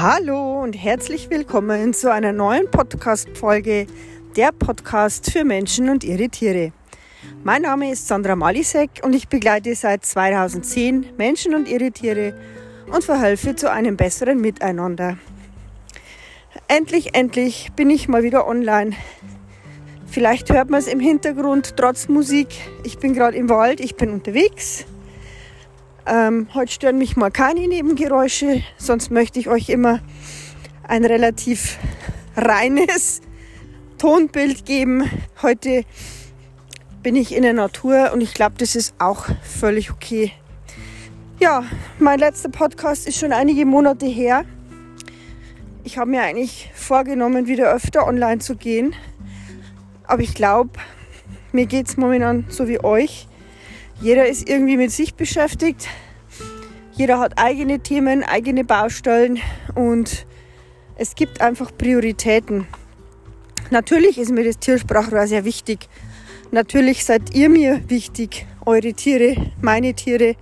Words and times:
Hallo 0.00 0.62
und 0.62 0.74
herzlich 0.74 1.28
willkommen 1.28 1.92
zu 1.92 2.12
einer 2.12 2.32
neuen 2.32 2.70
Podcast-Folge, 2.70 3.88
der 4.36 4.52
Podcast 4.52 5.32
für 5.32 5.42
Menschen 5.42 5.88
und 5.88 6.04
ihre 6.04 6.28
Tiere. 6.28 6.70
Mein 7.42 7.62
Name 7.62 7.90
ist 7.90 8.06
Sandra 8.06 8.36
Malisek 8.36 9.00
und 9.02 9.12
ich 9.12 9.26
begleite 9.26 9.74
seit 9.74 10.04
2010 10.04 11.04
Menschen 11.18 11.52
und 11.56 11.66
ihre 11.66 11.90
Tiere 11.90 12.38
und 12.92 13.02
verhelfe 13.02 13.56
zu 13.56 13.72
einem 13.72 13.96
besseren 13.96 14.40
Miteinander. 14.40 15.18
Endlich, 16.68 17.16
endlich 17.16 17.72
bin 17.74 17.90
ich 17.90 18.06
mal 18.06 18.22
wieder 18.22 18.46
online. 18.46 18.92
Vielleicht 20.06 20.52
hört 20.52 20.70
man 20.70 20.78
es 20.78 20.86
im 20.86 21.00
Hintergrund 21.00 21.76
trotz 21.76 22.06
Musik. 22.06 22.46
Ich 22.84 22.98
bin 22.98 23.14
gerade 23.14 23.36
im 23.36 23.48
Wald, 23.48 23.80
ich 23.80 23.96
bin 23.96 24.12
unterwegs. 24.12 24.86
Ähm, 26.10 26.48
heute 26.54 26.72
stören 26.72 26.96
mich 26.96 27.16
mal 27.16 27.30
keine 27.30 27.68
Nebengeräusche, 27.68 28.62
sonst 28.78 29.10
möchte 29.10 29.38
ich 29.38 29.48
euch 29.48 29.68
immer 29.68 30.00
ein 30.84 31.04
relativ 31.04 31.78
reines 32.34 33.20
Tonbild 33.98 34.64
geben. 34.64 35.10
Heute 35.42 35.84
bin 37.02 37.14
ich 37.14 37.34
in 37.34 37.42
der 37.42 37.52
Natur 37.52 38.12
und 38.14 38.22
ich 38.22 38.32
glaube, 38.32 38.54
das 38.56 38.74
ist 38.74 38.94
auch 38.98 39.26
völlig 39.42 39.90
okay. 39.90 40.32
Ja, 41.40 41.64
mein 41.98 42.18
letzter 42.18 42.48
Podcast 42.48 43.06
ist 43.06 43.18
schon 43.18 43.32
einige 43.32 43.66
Monate 43.66 44.06
her. 44.06 44.46
Ich 45.84 45.98
habe 45.98 46.10
mir 46.10 46.22
eigentlich 46.22 46.70
vorgenommen, 46.74 47.46
wieder 47.46 47.70
öfter 47.70 48.06
online 48.06 48.38
zu 48.38 48.56
gehen. 48.56 48.94
Aber 50.04 50.22
ich 50.22 50.32
glaube, 50.32 50.70
mir 51.52 51.66
geht 51.66 51.88
es 51.88 51.98
momentan 51.98 52.46
so 52.48 52.66
wie 52.66 52.82
euch. 52.82 53.27
Jeder 54.00 54.28
ist 54.28 54.48
irgendwie 54.48 54.76
mit 54.76 54.92
sich 54.92 55.14
beschäftigt. 55.14 55.88
Jeder 56.92 57.18
hat 57.18 57.32
eigene 57.36 57.80
Themen, 57.80 58.22
eigene 58.22 58.64
Baustellen 58.64 59.40
und 59.74 60.26
es 60.96 61.16
gibt 61.16 61.40
einfach 61.40 61.70
Prioritäten. 61.76 62.66
Natürlich 63.70 64.18
ist 64.18 64.30
mir 64.30 64.44
das 64.44 64.58
Tiersprachrohr 64.58 65.26
sehr 65.26 65.44
wichtig. 65.44 65.88
Natürlich 66.52 67.04
seid 67.04 67.34
ihr 67.34 67.48
mir 67.48 67.82
wichtig, 67.88 68.46
eure 68.64 68.94
Tiere, 68.94 69.36
meine 69.60 69.94
Tiere. 69.94 70.36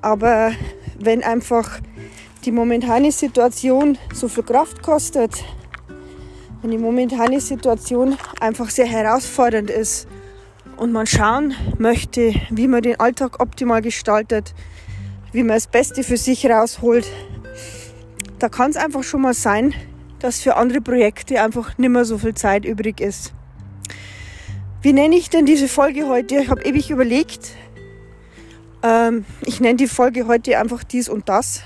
Aber 0.00 0.52
wenn 0.98 1.22
einfach 1.22 1.80
die 2.44 2.52
momentane 2.52 3.12
Situation 3.12 3.98
so 4.14 4.26
viel 4.26 4.42
Kraft 4.42 4.82
kostet, 4.82 5.44
wenn 6.62 6.70
die 6.70 6.78
momentane 6.78 7.40
Situation 7.40 8.16
einfach 8.40 8.70
sehr 8.70 8.86
herausfordernd 8.86 9.70
ist, 9.70 10.08
und 10.78 10.92
man 10.92 11.06
schauen 11.06 11.54
möchte, 11.78 12.34
wie 12.50 12.68
man 12.68 12.82
den 12.82 13.00
Alltag 13.00 13.40
optimal 13.40 13.82
gestaltet, 13.82 14.54
wie 15.32 15.42
man 15.42 15.56
das 15.56 15.66
Beste 15.66 16.02
für 16.04 16.16
sich 16.16 16.46
rausholt, 16.46 17.06
da 18.38 18.48
kann 18.48 18.70
es 18.70 18.76
einfach 18.76 19.02
schon 19.02 19.22
mal 19.22 19.34
sein, 19.34 19.74
dass 20.20 20.40
für 20.40 20.56
andere 20.56 20.80
Projekte 20.80 21.42
einfach 21.42 21.76
nicht 21.78 21.90
mehr 21.90 22.04
so 22.04 22.18
viel 22.18 22.34
Zeit 22.34 22.64
übrig 22.64 23.00
ist. 23.00 23.32
Wie 24.80 24.92
nenne 24.92 25.16
ich 25.16 25.28
denn 25.28 25.44
diese 25.44 25.68
Folge 25.68 26.06
heute? 26.06 26.36
Ich 26.36 26.48
habe 26.48 26.62
ewig 26.62 26.90
überlegt. 26.90 27.50
Ähm, 28.82 29.24
ich 29.44 29.60
nenne 29.60 29.76
die 29.76 29.88
Folge 29.88 30.28
heute 30.28 30.58
einfach 30.58 30.84
dies 30.84 31.08
und 31.08 31.28
das, 31.28 31.62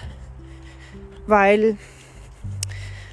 weil 1.27 1.77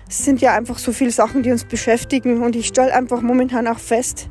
es 0.07 0.23
sind 0.23 0.39
ja 0.39 0.53
einfach 0.53 0.79
so 0.79 0.93
viele 0.93 1.11
Sachen, 1.11 1.43
die 1.43 1.51
uns 1.51 1.65
beschäftigen 1.65 2.41
und 2.41 2.55
ich 2.55 2.67
stelle 2.67 2.93
einfach 2.93 3.21
momentan 3.21 3.67
auch 3.67 3.79
fest, 3.79 4.29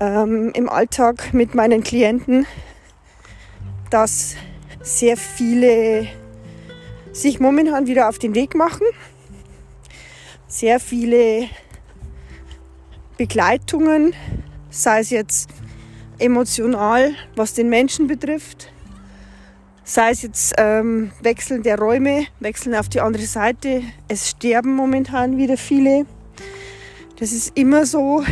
ähm, 0.00 0.52
im 0.54 0.68
Alltag 0.68 1.32
mit 1.34 1.54
meinen 1.54 1.82
Klienten, 1.82 2.46
dass 3.90 4.36
sehr 4.80 5.16
viele 5.16 6.08
sich 7.12 7.40
momentan 7.40 7.86
wieder 7.86 8.08
auf 8.08 8.18
den 8.18 8.34
Weg 8.34 8.54
machen. 8.54 8.86
Sehr 10.46 10.80
viele 10.80 11.48
Begleitungen, 13.16 14.14
sei 14.70 15.00
es 15.00 15.10
jetzt 15.10 15.50
emotional, 16.18 17.12
was 17.36 17.54
den 17.54 17.68
Menschen 17.68 18.06
betrifft, 18.06 18.72
sei 19.84 20.10
es 20.10 20.22
jetzt 20.22 20.54
ähm, 20.58 21.10
Wechseln 21.20 21.62
der 21.62 21.78
Räume, 21.78 22.26
Wechseln 22.40 22.74
auf 22.74 22.88
die 22.88 23.00
andere 23.00 23.24
Seite. 23.24 23.82
Es 24.06 24.30
sterben 24.30 24.74
momentan 24.74 25.36
wieder 25.36 25.56
viele. 25.56 26.06
Das 27.18 27.32
ist 27.32 27.56
immer 27.58 27.84
so 27.86 28.22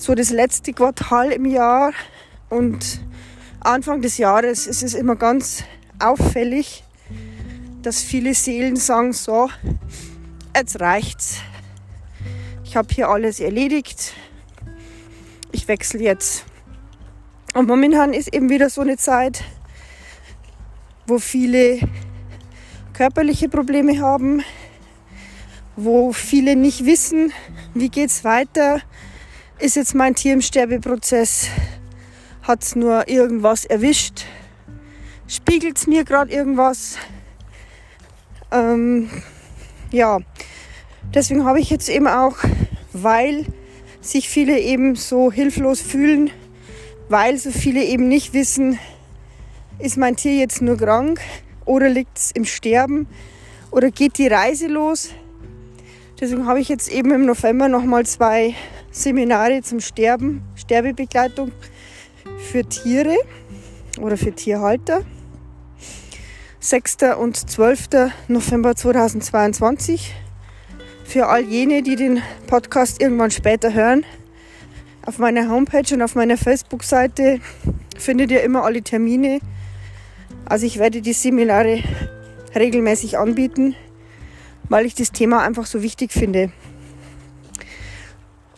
so 0.00 0.14
das 0.14 0.30
letzte 0.30 0.72
Quartal 0.72 1.30
im 1.30 1.44
Jahr 1.44 1.92
und 2.48 3.02
Anfang 3.60 4.00
des 4.00 4.16
Jahres 4.16 4.66
ist 4.66 4.82
es 4.82 4.94
immer 4.94 5.14
ganz 5.14 5.62
auffällig, 5.98 6.84
dass 7.82 8.00
viele 8.00 8.32
Seelen 8.32 8.76
sagen, 8.76 9.12
so, 9.12 9.50
jetzt 10.56 10.80
reicht's. 10.80 11.42
Ich 12.64 12.76
habe 12.76 12.88
hier 12.94 13.10
alles 13.10 13.40
erledigt. 13.40 14.14
Ich 15.52 15.68
wechsle 15.68 16.00
jetzt. 16.00 16.46
Und 17.52 17.68
momentan 17.68 18.14
ist 18.14 18.32
eben 18.32 18.48
wieder 18.48 18.70
so 18.70 18.80
eine 18.80 18.96
Zeit, 18.96 19.44
wo 21.06 21.18
viele 21.18 21.78
körperliche 22.94 23.50
Probleme 23.50 24.00
haben, 24.00 24.42
wo 25.76 26.14
viele 26.14 26.56
nicht 26.56 26.86
wissen, 26.86 27.34
wie 27.74 27.90
geht's 27.90 28.24
weiter, 28.24 28.80
ist 29.60 29.76
jetzt 29.76 29.94
mein 29.94 30.14
Tier 30.14 30.32
im 30.32 30.40
Sterbeprozess? 30.40 31.48
Hat 32.42 32.62
es 32.62 32.76
nur 32.76 33.08
irgendwas 33.08 33.66
erwischt? 33.66 34.24
Spiegelt 35.28 35.76
es 35.76 35.86
mir 35.86 36.04
gerade 36.04 36.32
irgendwas? 36.32 36.96
Ähm, 38.50 39.10
ja, 39.90 40.18
deswegen 41.14 41.44
habe 41.44 41.60
ich 41.60 41.68
jetzt 41.68 41.90
eben 41.90 42.08
auch, 42.08 42.36
weil 42.94 43.44
sich 44.00 44.30
viele 44.30 44.58
eben 44.58 44.96
so 44.96 45.30
hilflos 45.30 45.82
fühlen, 45.82 46.30
weil 47.10 47.36
so 47.36 47.50
viele 47.50 47.84
eben 47.84 48.08
nicht 48.08 48.32
wissen, 48.32 48.78
ist 49.78 49.98
mein 49.98 50.16
Tier 50.16 50.36
jetzt 50.36 50.62
nur 50.62 50.78
krank 50.78 51.20
oder 51.66 51.90
liegt 51.90 52.16
es 52.16 52.30
im 52.32 52.46
Sterben 52.46 53.06
oder 53.70 53.90
geht 53.90 54.16
die 54.16 54.26
Reise 54.26 54.68
los. 54.68 55.10
Deswegen 56.18 56.46
habe 56.46 56.60
ich 56.60 56.68
jetzt 56.70 56.90
eben 56.90 57.12
im 57.12 57.26
November 57.26 57.68
nochmal 57.68 58.06
zwei 58.06 58.54
Seminare 58.92 59.62
zum 59.62 59.80
Sterben, 59.80 60.42
Sterbebegleitung 60.56 61.52
für 62.38 62.64
Tiere 62.64 63.16
oder 64.00 64.16
für 64.16 64.32
Tierhalter. 64.32 65.02
6. 66.58 66.96
und 67.18 67.36
12. 67.36 68.12
November 68.26 68.74
2022. 68.74 70.12
Für 71.04 71.28
all 71.28 71.42
jene, 71.42 71.82
die 71.82 71.94
den 71.94 72.20
Podcast 72.48 73.00
irgendwann 73.00 73.30
später 73.30 73.72
hören, 73.72 74.04
auf 75.06 75.18
meiner 75.18 75.48
Homepage 75.48 75.94
und 75.94 76.02
auf 76.02 76.16
meiner 76.16 76.36
Facebook-Seite 76.36 77.40
findet 77.96 78.30
ihr 78.32 78.42
immer 78.42 78.64
alle 78.64 78.82
Termine. 78.82 79.38
Also 80.44 80.66
ich 80.66 80.78
werde 80.78 81.00
die 81.00 81.12
Seminare 81.12 81.82
regelmäßig 82.56 83.18
anbieten, 83.18 83.76
weil 84.68 84.84
ich 84.84 84.96
das 84.96 85.12
Thema 85.12 85.42
einfach 85.42 85.66
so 85.66 85.80
wichtig 85.82 86.12
finde. 86.12 86.50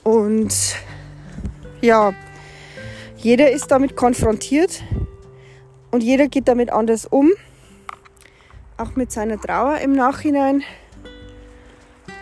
Und 0.04 0.76
ja, 1.80 2.12
jeder 3.16 3.50
ist 3.50 3.70
damit 3.70 3.96
konfrontiert 3.96 4.82
und 5.90 6.02
jeder 6.02 6.28
geht 6.28 6.48
damit 6.48 6.72
anders 6.72 7.06
um, 7.06 7.30
auch 8.76 8.96
mit 8.96 9.12
seiner 9.12 9.40
Trauer 9.40 9.78
im 9.78 9.92
Nachhinein. 9.92 10.62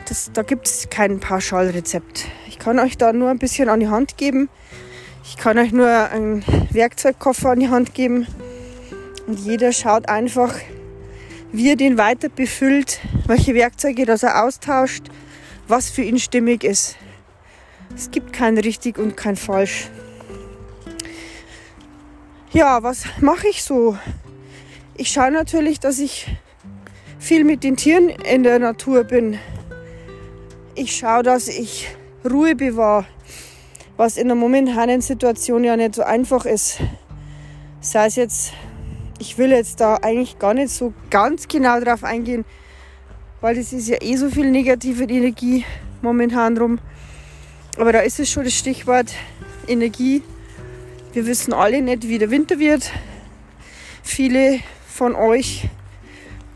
Das, 0.08 0.30
da 0.32 0.42
gibt 0.42 0.66
es 0.66 0.90
kein 0.90 1.20
Pauschalrezept. 1.20 2.26
Ich 2.48 2.58
kann 2.58 2.78
euch 2.78 2.98
da 2.98 3.12
nur 3.12 3.30
ein 3.30 3.38
bisschen 3.38 3.68
an 3.68 3.80
die 3.80 3.88
Hand 3.88 4.18
geben. 4.18 4.50
Ich 5.24 5.36
kann 5.36 5.56
euch 5.56 5.72
nur 5.72 5.88
einen 5.88 6.44
Werkzeugkoffer 6.70 7.50
an 7.50 7.60
die 7.60 7.68
Hand 7.68 7.94
geben. 7.94 8.26
Und 9.26 9.38
jeder 9.38 9.72
schaut 9.72 10.08
einfach, 10.08 10.52
wie 11.52 11.70
er 11.70 11.76
den 11.76 11.96
weiter 11.96 12.28
befüllt, 12.28 13.00
welche 13.26 13.54
Werkzeuge 13.54 14.04
das 14.04 14.22
er 14.22 14.44
austauscht, 14.44 15.04
was 15.68 15.88
für 15.88 16.02
ihn 16.02 16.18
stimmig 16.18 16.64
ist. 16.64 16.96
Es 17.94 18.10
gibt 18.10 18.32
kein 18.32 18.56
richtig 18.58 18.98
und 18.98 19.16
kein 19.16 19.36
falsch. 19.36 19.88
Ja, 22.52 22.82
was 22.82 23.04
mache 23.20 23.48
ich 23.48 23.62
so? 23.62 23.96
Ich 24.96 25.08
schaue 25.08 25.30
natürlich, 25.30 25.80
dass 25.80 25.98
ich 25.98 26.26
viel 27.18 27.44
mit 27.44 27.62
den 27.62 27.76
Tieren 27.76 28.08
in 28.08 28.42
der 28.42 28.58
Natur 28.58 29.04
bin. 29.04 29.38
Ich 30.74 30.96
schaue, 30.96 31.22
dass 31.22 31.48
ich 31.48 31.88
Ruhe 32.28 32.56
bewahre, 32.56 33.06
was 33.96 34.16
in 34.16 34.28
der 34.28 34.36
momentanen 34.36 35.00
Situation 35.00 35.64
ja 35.64 35.76
nicht 35.76 35.94
so 35.94 36.02
einfach 36.02 36.44
ist. 36.44 36.80
Sei 37.80 38.06
es 38.06 38.16
jetzt, 38.16 38.52
ich 39.18 39.38
will 39.38 39.50
jetzt 39.50 39.80
da 39.80 39.96
eigentlich 39.96 40.38
gar 40.38 40.54
nicht 40.54 40.70
so 40.70 40.92
ganz 41.08 41.48
genau 41.48 41.80
drauf 41.80 42.04
eingehen, 42.04 42.44
weil 43.40 43.56
es 43.58 43.72
ist 43.72 43.88
ja 43.88 43.96
eh 44.00 44.16
so 44.16 44.28
viel 44.28 44.50
negative 44.50 45.04
Energie 45.04 45.64
momentan 46.02 46.58
rum. 46.58 46.78
Aber 47.80 47.92
da 47.92 48.00
ist 48.00 48.20
es 48.20 48.30
schon 48.30 48.44
das 48.44 48.52
Stichwort 48.52 49.14
Energie. 49.66 50.22
Wir 51.14 51.24
wissen 51.24 51.54
alle 51.54 51.80
nicht, 51.80 52.06
wie 52.08 52.18
der 52.18 52.30
Winter 52.30 52.58
wird. 52.58 52.92
Viele 54.02 54.60
von 54.86 55.14
euch 55.14 55.66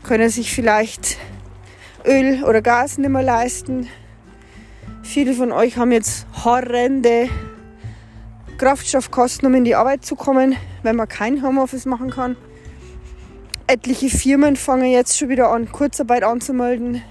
können 0.03 0.29
sich 0.29 0.53
vielleicht 0.53 1.17
Öl 2.05 2.43
oder 2.43 2.61
Gas 2.61 2.99
nicht 2.99 3.09
mehr 3.09 3.23
leisten. 3.23 3.89
Viele 5.01 5.33
von 5.33 5.51
euch 5.51 5.77
haben 5.77 5.91
jetzt 5.91 6.27
horrende 6.43 7.27
Kraftstoffkosten, 8.59 9.47
um 9.47 9.55
in 9.55 9.63
die 9.63 9.73
Arbeit 9.73 10.05
zu 10.05 10.15
kommen, 10.15 10.55
wenn 10.83 10.95
man 10.95 11.07
kein 11.07 11.41
Homeoffice 11.41 11.87
machen 11.87 12.11
kann. 12.11 12.37
Etliche 13.65 14.15
Firmen 14.15 14.55
fangen 14.55 14.91
jetzt 14.91 15.17
schon 15.17 15.29
wieder 15.29 15.49
an, 15.49 15.71
Kurzarbeit 15.71 16.21
anzumelden. 16.21 17.01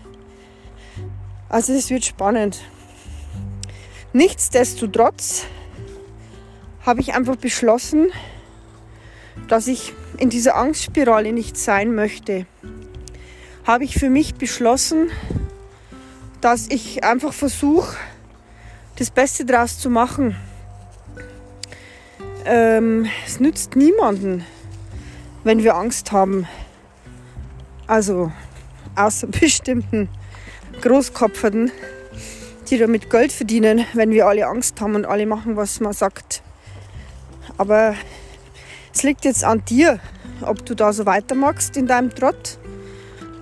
Also 1.49 1.73
es 1.73 1.91
wird 1.91 2.05
spannend. 2.05 2.63
Nichtsdestotrotz 4.17 5.45
habe 6.87 7.01
ich 7.01 7.15
einfach 7.15 7.35
beschlossen, 7.35 8.13
dass 9.49 9.67
ich 9.67 9.93
in 10.19 10.31
dieser 10.31 10.55
Angstspirale 10.55 11.33
nicht 11.33 11.57
sein 11.57 11.97
möchte. 11.97 12.47
Habe 13.65 13.83
ich 13.83 13.99
für 13.99 14.11
mich 14.11 14.37
beschlossen, 14.37 15.11
dass 16.41 16.69
ich 16.71 17.03
einfach 17.03 17.33
versuche, 17.33 17.97
das 19.01 19.11
Beste 19.11 19.45
daraus 19.45 19.81
zu 19.81 19.91
machen. 19.91 20.37
Ähm, 22.45 23.09
es 23.27 23.41
nützt 23.41 23.75
niemanden, 23.75 24.45
wenn 25.43 25.65
wir 25.65 25.75
Angst 25.75 26.13
haben. 26.13 26.47
Also 27.89 28.31
außer 28.95 29.27
bestimmten 29.41 30.09
Großkopferten, 30.83 31.73
die 32.71 32.79
damit 32.79 33.11
Geld 33.11 33.33
verdienen, 33.33 33.85
wenn 33.95 34.11
wir 34.11 34.27
alle 34.27 34.47
Angst 34.47 34.81
haben 34.81 34.95
und 34.95 35.07
alle 35.07 35.27
machen, 35.27 35.57
was 35.57 35.81
man 35.81 35.93
sagt. 35.93 36.43
Aber 37.59 37.95
es 38.95 39.03
liegt 39.03 39.25
jetzt 39.25 39.45
an 39.45 39.65
dir, 39.65 40.01
ob 40.41 40.65
du 40.65 40.75
da 40.75 40.93
so 40.93 41.07
weitermachst 41.07 41.77
in 41.77 41.87
deinem 41.87 42.15
Trott, 42.15 42.59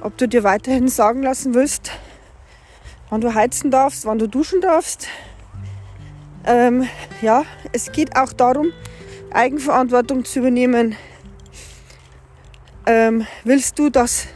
ob 0.01 0.17
du 0.19 0.27
dir 0.27 0.45
weiterhin 0.45 0.89
sagen 0.89 1.23
lassen 1.23 1.55
willst, 1.55 1.93
wann 3.11 3.21
du 3.21 3.35
heizen 3.35 3.71
darfst, 3.71 4.05
wann 4.07 4.19
du 4.19 4.29
duschen 4.29 4.61
darfst. 4.61 5.09
Ähm, 6.45 6.89
ja, 7.21 7.45
es 7.73 7.93
geht 7.93 8.17
auch 8.17 8.33
darum, 8.33 8.73
Eigenverantwortung 9.31 10.25
zu 10.25 10.41
übernehmen. 10.41 10.97
Ähm, 12.87 13.27
willst 13.45 13.79
du, 13.79 13.91
dass 13.91 14.27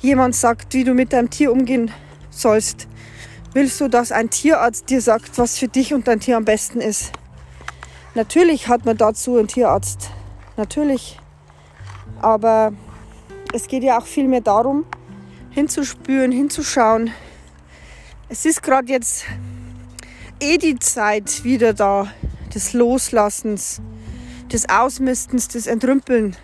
jemand 0.00 0.34
sagt, 0.34 0.74
wie 0.74 0.84
du 0.84 0.94
mit 0.94 1.12
deinem 1.12 1.30
Tier 1.30 1.52
umgehen 1.52 1.92
sollst? 2.30 2.88
Willst 3.58 3.80
du, 3.80 3.88
dass 3.88 4.12
ein 4.12 4.30
Tierarzt 4.30 4.88
dir 4.88 5.00
sagt, 5.00 5.36
was 5.36 5.58
für 5.58 5.66
dich 5.66 5.92
und 5.92 6.06
dein 6.06 6.20
Tier 6.20 6.36
am 6.36 6.44
besten 6.44 6.80
ist? 6.80 7.10
Natürlich 8.14 8.68
hat 8.68 8.84
man 8.84 8.96
dazu 8.96 9.36
einen 9.36 9.48
Tierarzt. 9.48 10.10
Natürlich. 10.56 11.18
Aber 12.22 12.72
es 13.52 13.66
geht 13.66 13.82
ja 13.82 13.98
auch 13.98 14.06
viel 14.06 14.28
mehr 14.28 14.42
darum, 14.42 14.84
hinzuspüren, 15.50 16.30
hinzuschauen. 16.30 17.10
Es 18.28 18.44
ist 18.44 18.62
gerade 18.62 18.92
jetzt 18.92 19.24
eh 20.38 20.56
die 20.58 20.78
Zeit 20.78 21.42
wieder 21.42 21.72
da, 21.72 22.12
des 22.54 22.74
Loslassens, 22.74 23.82
des 24.52 24.68
Ausmistens, 24.68 25.48
des 25.48 25.66
Entrümpeln. 25.66 26.36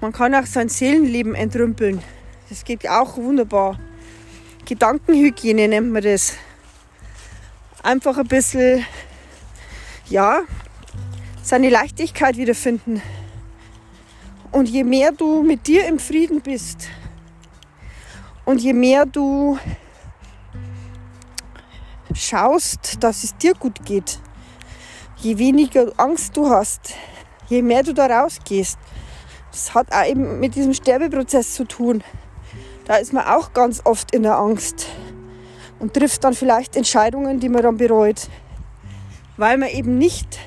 Man 0.00 0.10
kann 0.10 0.34
auch 0.34 0.46
sein 0.46 0.68
Seelenleben 0.68 1.36
entrümpeln. 1.36 2.02
Das 2.48 2.64
geht 2.64 2.88
auch 2.88 3.16
wunderbar. 3.18 3.78
Gedankenhygiene 4.72 5.68
nennt 5.68 5.92
man 5.92 6.02
das. 6.02 6.32
Einfach 7.82 8.16
ein 8.16 8.26
bisschen, 8.26 8.86
ja, 10.08 10.40
seine 11.42 11.68
Leichtigkeit 11.68 12.38
wiederfinden. 12.38 13.02
Und 14.50 14.70
je 14.70 14.82
mehr 14.82 15.12
du 15.12 15.42
mit 15.42 15.66
dir 15.66 15.86
im 15.86 15.98
Frieden 15.98 16.40
bist 16.40 16.88
und 18.46 18.62
je 18.62 18.72
mehr 18.72 19.04
du 19.04 19.58
schaust, 22.14 23.04
dass 23.04 23.24
es 23.24 23.36
dir 23.36 23.52
gut 23.52 23.84
geht, 23.84 24.20
je 25.18 25.36
weniger 25.36 25.92
Angst 25.98 26.34
du 26.34 26.48
hast, 26.48 26.94
je 27.50 27.60
mehr 27.60 27.82
du 27.82 27.92
da 27.92 28.06
rausgehst, 28.06 28.78
das 29.50 29.74
hat 29.74 29.92
auch 29.92 30.06
eben 30.06 30.40
mit 30.40 30.54
diesem 30.54 30.72
Sterbeprozess 30.72 31.52
zu 31.52 31.64
tun. 31.64 32.02
Da 32.92 32.98
ist 32.98 33.14
man 33.14 33.24
auch 33.24 33.54
ganz 33.54 33.80
oft 33.84 34.14
in 34.14 34.22
der 34.22 34.36
Angst 34.36 34.86
und 35.78 35.94
trifft 35.94 36.24
dann 36.24 36.34
vielleicht 36.34 36.76
Entscheidungen, 36.76 37.40
die 37.40 37.48
man 37.48 37.62
dann 37.62 37.78
bereut, 37.78 38.28
weil 39.38 39.56
man 39.56 39.70
eben 39.70 39.96
nicht 39.96 40.38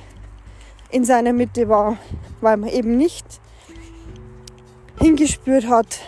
in 0.92 1.06
seiner 1.06 1.34
Mitte 1.34 1.70
war, 1.70 1.98
weil 2.42 2.58
man 2.58 2.70
eben 2.70 2.98
nicht 2.98 3.26
hingespürt 5.00 5.68
hat, 5.68 6.02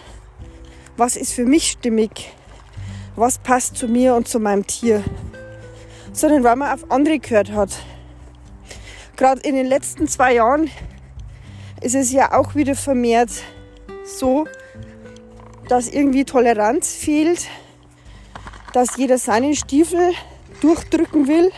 was 0.95 1.17
ist 1.17 1.33
für 1.33 1.45
mich 1.45 1.71
stimmig, 1.71 2.31
was 3.15 3.39
passt 3.39 3.75
zu 3.75 3.87
mir 3.87 4.13
und 4.13 4.27
zu 4.27 4.39
meinem 4.39 4.67
Tier, 4.67 5.03
sondern 6.13 6.43
weil 6.43 6.55
man 6.55 6.71
auf 6.71 6.91
andere 6.91 7.17
gehört 7.17 7.51
hat. 7.51 7.71
Gerade 9.15 9.41
in 9.41 9.55
den 9.55 9.65
letzten 9.65 10.07
zwei 10.07 10.35
Jahren 10.35 10.69
ist 11.81 11.95
es 11.95 12.11
ja 12.11 12.39
auch 12.39 12.53
wieder 12.53 12.75
vermehrt 12.75 13.31
so, 14.05 14.45
dass 15.69 15.87
irgendwie 15.87 16.23
Toleranz 16.23 16.93
fehlt, 16.93 17.47
dass 18.73 18.97
jeder 18.97 19.17
seinen 19.17 19.55
Stiefel 19.55 20.13
durchdrücken 20.61 21.27
will 21.27 21.51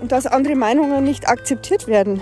und 0.00 0.12
dass 0.12 0.26
andere 0.26 0.54
Meinungen 0.54 1.04
nicht 1.04 1.28
akzeptiert 1.28 1.86
werden. 1.86 2.20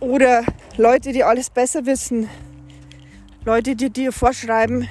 Oder 0.00 0.44
Leute, 0.76 1.12
die 1.12 1.24
alles 1.24 1.50
besser 1.50 1.86
wissen, 1.86 2.28
Leute, 3.44 3.76
die 3.76 3.90
dir 3.90 4.12
vorschreiben, 4.12 4.88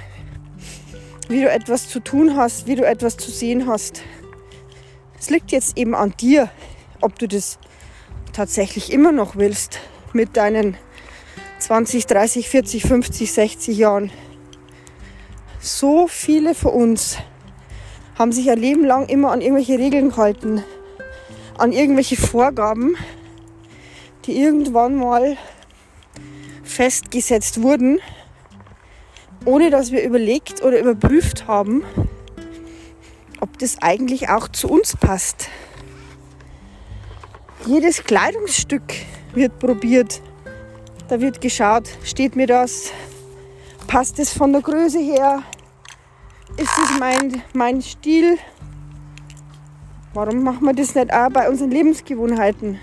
wie 1.27 1.41
du 1.41 1.49
etwas 1.49 1.87
zu 1.87 1.99
tun 2.01 2.35
hast, 2.35 2.67
wie 2.67 2.75
du 2.75 2.85
etwas 2.85 3.17
zu 3.17 3.31
sehen 3.31 3.67
hast. 3.67 4.03
Es 5.19 5.29
liegt 5.29 5.51
jetzt 5.51 5.77
eben 5.77 5.95
an 5.95 6.13
dir, 6.19 6.49
ob 6.99 7.17
du 7.17 7.27
das 7.27 7.59
tatsächlich 8.33 8.91
immer 8.91 9.11
noch 9.11 9.35
willst 9.35 9.79
mit 10.13 10.35
deinen 10.35 10.77
20, 11.61 12.07
30, 12.07 12.49
40, 12.49 12.83
50, 12.83 13.31
60 13.31 13.77
Jahren. 13.77 14.11
So 15.59 16.07
viele 16.07 16.55
von 16.55 16.73
uns 16.73 17.17
haben 18.17 18.31
sich 18.31 18.49
ein 18.49 18.57
Leben 18.57 18.83
lang 18.83 19.07
immer 19.07 19.31
an 19.31 19.41
irgendwelche 19.41 19.77
Regeln 19.77 20.09
gehalten, 20.09 20.63
an 21.59 21.71
irgendwelche 21.71 22.17
Vorgaben, 22.17 22.97
die 24.25 24.41
irgendwann 24.41 24.95
mal 24.95 25.37
festgesetzt 26.63 27.61
wurden, 27.61 27.99
ohne 29.45 29.69
dass 29.69 29.91
wir 29.91 30.03
überlegt 30.03 30.63
oder 30.63 30.79
überprüft 30.79 31.45
haben, 31.45 31.83
ob 33.39 33.59
das 33.59 33.77
eigentlich 33.83 34.29
auch 34.29 34.47
zu 34.47 34.67
uns 34.67 34.97
passt. 34.97 35.47
Jedes 37.67 38.03
Kleidungsstück 38.03 38.95
wird 39.35 39.59
probiert. 39.59 40.23
Da 41.11 41.19
wird 41.19 41.41
geschaut, 41.41 41.89
steht 42.05 42.37
mir 42.37 42.47
das, 42.47 42.93
passt 43.85 44.17
es 44.17 44.31
von 44.31 44.53
der 44.53 44.61
Größe 44.61 44.99
her, 44.99 45.43
ist 46.55 46.71
es 46.81 46.99
mein, 46.99 47.43
mein 47.51 47.81
Stil. 47.81 48.37
Warum 50.13 50.41
machen 50.41 50.63
wir 50.63 50.73
das 50.73 50.95
nicht 50.95 51.13
auch 51.13 51.29
bei 51.29 51.49
unseren 51.49 51.69
Lebensgewohnheiten? 51.69 52.79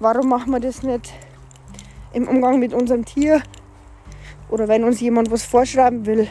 Warum 0.00 0.30
machen 0.30 0.50
wir 0.50 0.60
das 0.60 0.82
nicht 0.82 1.12
im 2.14 2.28
Umgang 2.28 2.60
mit 2.60 2.72
unserem 2.72 3.04
Tier 3.04 3.42
oder 4.48 4.66
wenn 4.66 4.82
uns 4.82 4.98
jemand 4.98 5.30
was 5.30 5.44
vorschreiben 5.44 6.06
will? 6.06 6.26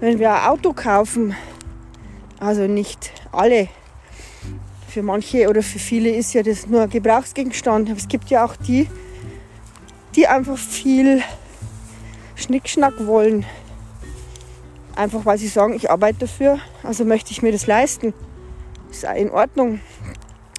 Wenn 0.00 0.18
wir 0.18 0.34
ein 0.34 0.50
Auto 0.50 0.74
kaufen, 0.74 1.34
also 2.38 2.66
nicht 2.66 3.10
alle, 3.32 3.68
für 4.90 5.02
manche 5.02 5.48
oder 5.48 5.62
für 5.62 5.78
viele 5.78 6.10
ist 6.10 6.34
ja 6.34 6.42
das 6.42 6.66
nur 6.66 6.82
ein 6.82 6.90
Gebrauchsgegenstand. 6.90 7.88
Aber 7.88 7.98
es 7.98 8.08
gibt 8.08 8.28
ja 8.28 8.44
auch 8.44 8.56
die, 8.56 8.88
die 10.16 10.26
einfach 10.26 10.58
viel 10.58 11.22
Schnickschnack 12.34 13.06
wollen. 13.06 13.46
Einfach 14.96 15.24
weil 15.24 15.38
sie 15.38 15.48
sagen, 15.48 15.74
ich 15.74 15.90
arbeite 15.90 16.20
dafür, 16.20 16.58
also 16.82 17.04
möchte 17.04 17.30
ich 17.30 17.40
mir 17.40 17.52
das 17.52 17.66
leisten. 17.66 18.12
Ist 18.90 19.06
auch 19.06 19.14
in 19.14 19.30
Ordnung. 19.30 19.80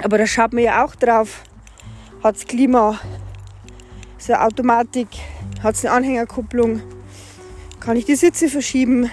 Aber 0.02 0.18
da 0.18 0.26
schaut 0.26 0.54
man 0.54 0.64
ja 0.64 0.86
auch 0.86 0.96
drauf. 0.96 1.44
Hat 2.24 2.38
es 2.38 2.46
Klima, 2.46 3.00
ist 4.18 4.30
eine 4.30 4.44
Automatik, 4.44 5.08
hat 5.64 5.76
es 5.76 5.84
eine 5.84 5.96
Anhängerkupplung, 5.96 6.82
kann 7.80 7.98
ich 7.98 8.06
die 8.06 8.16
Sitze 8.16 8.48
verschieben, 8.48 9.10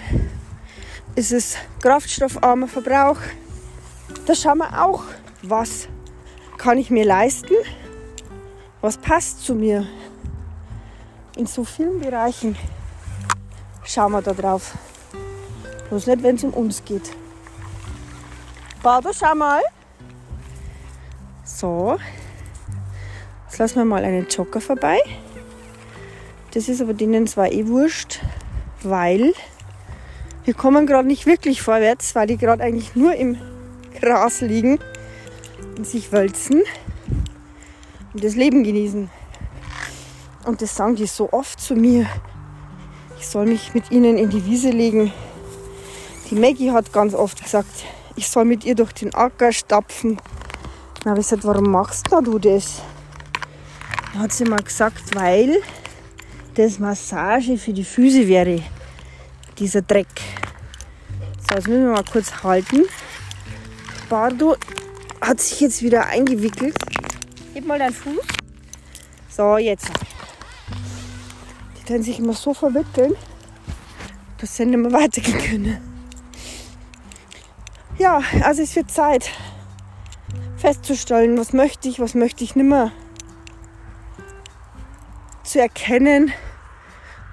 ist 1.14 1.32
es 1.32 1.56
kraftstoffarmer 1.80 2.68
Verbrauch. 2.68 3.16
Da 4.28 4.34
schauen 4.34 4.58
wir 4.58 4.84
auch, 4.84 5.04
was 5.40 5.88
kann 6.58 6.76
ich 6.76 6.90
mir 6.90 7.06
leisten, 7.06 7.54
was 8.82 8.98
passt 8.98 9.42
zu 9.42 9.54
mir. 9.54 9.86
In 11.38 11.46
so 11.46 11.64
vielen 11.64 11.98
Bereichen 11.98 12.54
schauen 13.84 14.12
wir 14.12 14.20
da 14.20 14.34
drauf. 14.34 14.76
Bloß 15.88 16.08
nicht, 16.08 16.22
wenn 16.22 16.36
es 16.36 16.44
um 16.44 16.52
uns 16.52 16.84
geht. 16.84 17.10
Bado, 18.82 19.12
schau 19.18 19.34
mal. 19.34 19.62
So, 21.42 21.96
jetzt 23.46 23.56
lassen 23.56 23.76
wir 23.76 23.86
mal 23.86 24.04
einen 24.04 24.28
Jogger 24.28 24.60
vorbei. 24.60 24.98
Das 26.52 26.68
ist 26.68 26.82
aber 26.82 26.92
denen 26.92 27.26
zwar 27.26 27.50
eh 27.50 27.66
wurscht, 27.66 28.20
weil 28.82 29.32
wir 30.44 30.52
kommen 30.52 30.86
gerade 30.86 31.08
nicht 31.08 31.24
wirklich 31.24 31.62
vorwärts, 31.62 32.14
weil 32.14 32.26
die 32.26 32.36
gerade 32.36 32.62
eigentlich 32.62 32.94
nur 32.94 33.14
im 33.14 33.38
Gras 34.00 34.40
liegen 34.40 34.78
und 35.76 35.86
sich 35.86 36.12
wälzen 36.12 36.62
und 38.12 38.24
das 38.24 38.34
Leben 38.34 38.64
genießen. 38.64 39.10
Und 40.44 40.62
das 40.62 40.74
sagen 40.74 40.96
die 40.96 41.06
so 41.06 41.32
oft 41.32 41.60
zu 41.60 41.74
mir. 41.74 42.06
Ich 43.18 43.26
soll 43.26 43.46
mich 43.46 43.74
mit 43.74 43.90
ihnen 43.90 44.16
in 44.16 44.30
die 44.30 44.44
Wiese 44.46 44.70
legen. 44.70 45.12
Die 46.30 46.34
Maggie 46.34 46.70
hat 46.70 46.92
ganz 46.92 47.14
oft 47.14 47.42
gesagt, 47.42 47.84
ich 48.16 48.28
soll 48.28 48.44
mit 48.44 48.64
ihr 48.64 48.74
durch 48.74 48.92
den 48.92 49.14
Acker 49.14 49.52
stapfen. 49.52 50.18
Dann 51.02 51.10
habe 51.10 51.20
ich 51.20 51.28
gesagt, 51.28 51.44
warum 51.44 51.70
machst 51.70 52.06
du 52.10 52.38
das? 52.38 52.82
Dann 54.12 54.22
hat 54.22 54.32
sie 54.32 54.44
mal 54.44 54.62
gesagt, 54.62 55.14
weil 55.14 55.60
das 56.54 56.78
Massage 56.78 57.56
für 57.56 57.72
die 57.72 57.84
Füße 57.84 58.26
wäre. 58.26 58.62
Dieser 59.58 59.82
Dreck. 59.82 60.08
So, 61.48 61.56
jetzt 61.56 61.68
müssen 61.68 61.86
wir 61.86 61.92
mal 61.92 62.04
kurz 62.10 62.42
halten. 62.42 62.84
Bardo 64.08 64.56
hat 65.20 65.40
sich 65.40 65.60
jetzt 65.60 65.82
wieder 65.82 66.06
eingewickelt. 66.06 66.74
Gib 67.52 67.66
mal 67.66 67.78
deinen 67.78 67.92
Fuß. 67.92 68.24
So, 69.28 69.58
jetzt. 69.58 69.90
Die 71.78 71.84
können 71.84 72.02
sich 72.02 72.18
immer 72.18 72.32
so 72.32 72.54
verwickeln, 72.54 73.14
dass 74.38 74.56
sie 74.56 74.64
nicht 74.64 74.78
mehr 74.78 74.92
weitergehen 74.92 75.38
können. 75.38 75.78
Ja, 77.98 78.22
also 78.42 78.62
es 78.62 78.74
wird 78.76 78.90
Zeit 78.90 79.30
festzustellen, 80.56 81.36
was 81.36 81.52
möchte 81.52 81.88
ich, 81.88 82.00
was 82.00 82.14
möchte 82.14 82.44
ich 82.44 82.56
nimmer. 82.56 82.92
Zu 85.42 85.60
erkennen, 85.60 86.32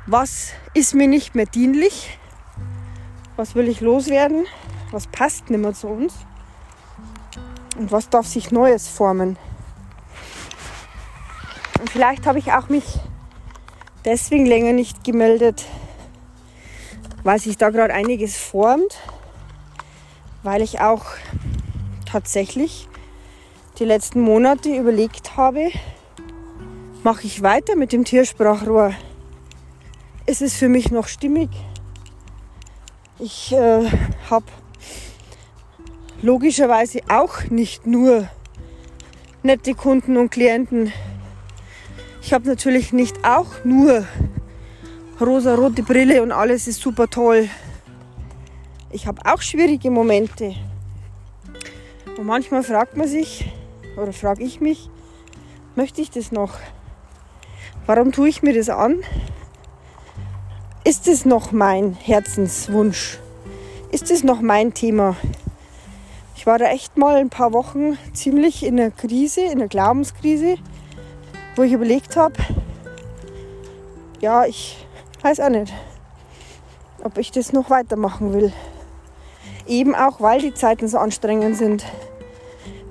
was 0.07 0.51
ist 0.73 0.93
mir 0.93 1.07
nicht 1.07 1.35
mehr 1.35 1.45
dienlich, 1.45 2.17
was 3.35 3.55
will 3.55 3.67
ich 3.67 3.79
loswerden, 3.81 4.45
was 4.91 5.07
passt 5.07 5.49
nicht 5.49 5.61
mehr 5.61 5.73
zu 5.73 5.87
uns 5.87 6.13
und 7.75 7.91
was 7.91 8.09
darf 8.09 8.27
sich 8.27 8.51
Neues 8.51 8.87
formen. 8.87 9.37
Und 11.79 11.89
vielleicht 11.89 12.25
habe 12.25 12.39
ich 12.39 12.51
auch 12.51 12.69
mich 12.69 12.99
deswegen 14.05 14.45
länger 14.45 14.73
nicht 14.73 15.03
gemeldet, 15.03 15.65
weil 17.23 17.39
sich 17.39 17.57
da 17.57 17.69
gerade 17.69 17.93
einiges 17.93 18.37
formt, 18.37 18.99
weil 20.43 20.61
ich 20.61 20.79
auch 20.79 21.05
tatsächlich 22.05 22.87
die 23.79 23.85
letzten 23.85 24.21
Monate 24.21 24.69
überlegt 24.69 25.35
habe, 25.35 25.69
mache 27.03 27.27
ich 27.27 27.41
weiter 27.41 27.75
mit 27.75 27.91
dem 27.91 28.05
Tiersprachrohr? 28.05 28.93
Ist 30.25 30.41
es 30.41 30.55
für 30.55 30.69
mich 30.69 30.91
noch 30.91 31.07
stimmig? 31.07 31.49
Ich 33.19 33.51
äh, 33.51 33.89
habe 34.29 34.45
logischerweise 36.25 37.01
auch 37.07 37.43
nicht 37.51 37.85
nur 37.85 38.27
nette 39.43 39.75
Kunden 39.75 40.17
und 40.17 40.31
Klienten. 40.31 40.91
Ich 42.23 42.33
habe 42.33 42.47
natürlich 42.47 42.91
nicht 42.91 43.23
auch 43.23 43.63
nur 43.63 44.07
rosa-rote 45.21 45.83
Brille 45.83 46.23
und 46.23 46.31
alles 46.31 46.67
ist 46.67 46.81
super 46.81 47.07
toll. 47.07 47.47
Ich 48.91 49.05
habe 49.05 49.21
auch 49.23 49.39
schwierige 49.41 49.91
Momente. 49.91 50.55
Und 52.17 52.25
manchmal 52.25 52.63
fragt 52.63 52.97
man 52.97 53.07
sich, 53.07 53.53
oder 53.95 54.11
frage 54.11 54.43
ich 54.43 54.59
mich, 54.59 54.89
möchte 55.75 56.01
ich 56.01 56.09
das 56.09 56.31
noch? 56.31 56.55
Warum 57.85 58.11
tue 58.11 58.29
ich 58.29 58.41
mir 58.41 58.55
das 58.55 58.69
an? 58.69 59.03
Ist 60.83 61.07
es 61.07 61.23
noch 61.23 61.51
mein 61.51 61.93
Herzenswunsch? 61.93 63.19
Ist 63.91 64.09
es 64.09 64.23
noch 64.23 64.41
mein 64.41 64.73
Thema? 64.73 65.15
Ich 66.35 66.45
war 66.45 66.59
da 66.59 66.65
echt 66.65 66.97
mal 66.97 67.15
ein 67.15 67.29
paar 67.29 67.53
Wochen 67.53 67.97
ziemlich 68.13 68.63
in 68.65 68.77
der 68.77 68.91
Krise, 68.91 69.41
in 69.41 69.59
der 69.59 69.67
Glaubenskrise, 69.67 70.55
wo 71.55 71.63
ich 71.63 71.71
überlegt 71.71 72.17
habe, 72.17 72.35
ja, 74.19 74.45
ich 74.45 74.85
weiß 75.21 75.39
auch 75.39 75.49
nicht, 75.49 75.73
ob 77.03 77.17
ich 77.17 77.31
das 77.31 77.53
noch 77.53 77.69
weitermachen 77.69 78.33
will. 78.33 78.51
Eben 79.65 79.95
auch, 79.95 80.19
weil 80.21 80.41
die 80.41 80.53
Zeiten 80.53 80.87
so 80.87 80.97
anstrengend 80.97 81.57
sind, 81.57 81.85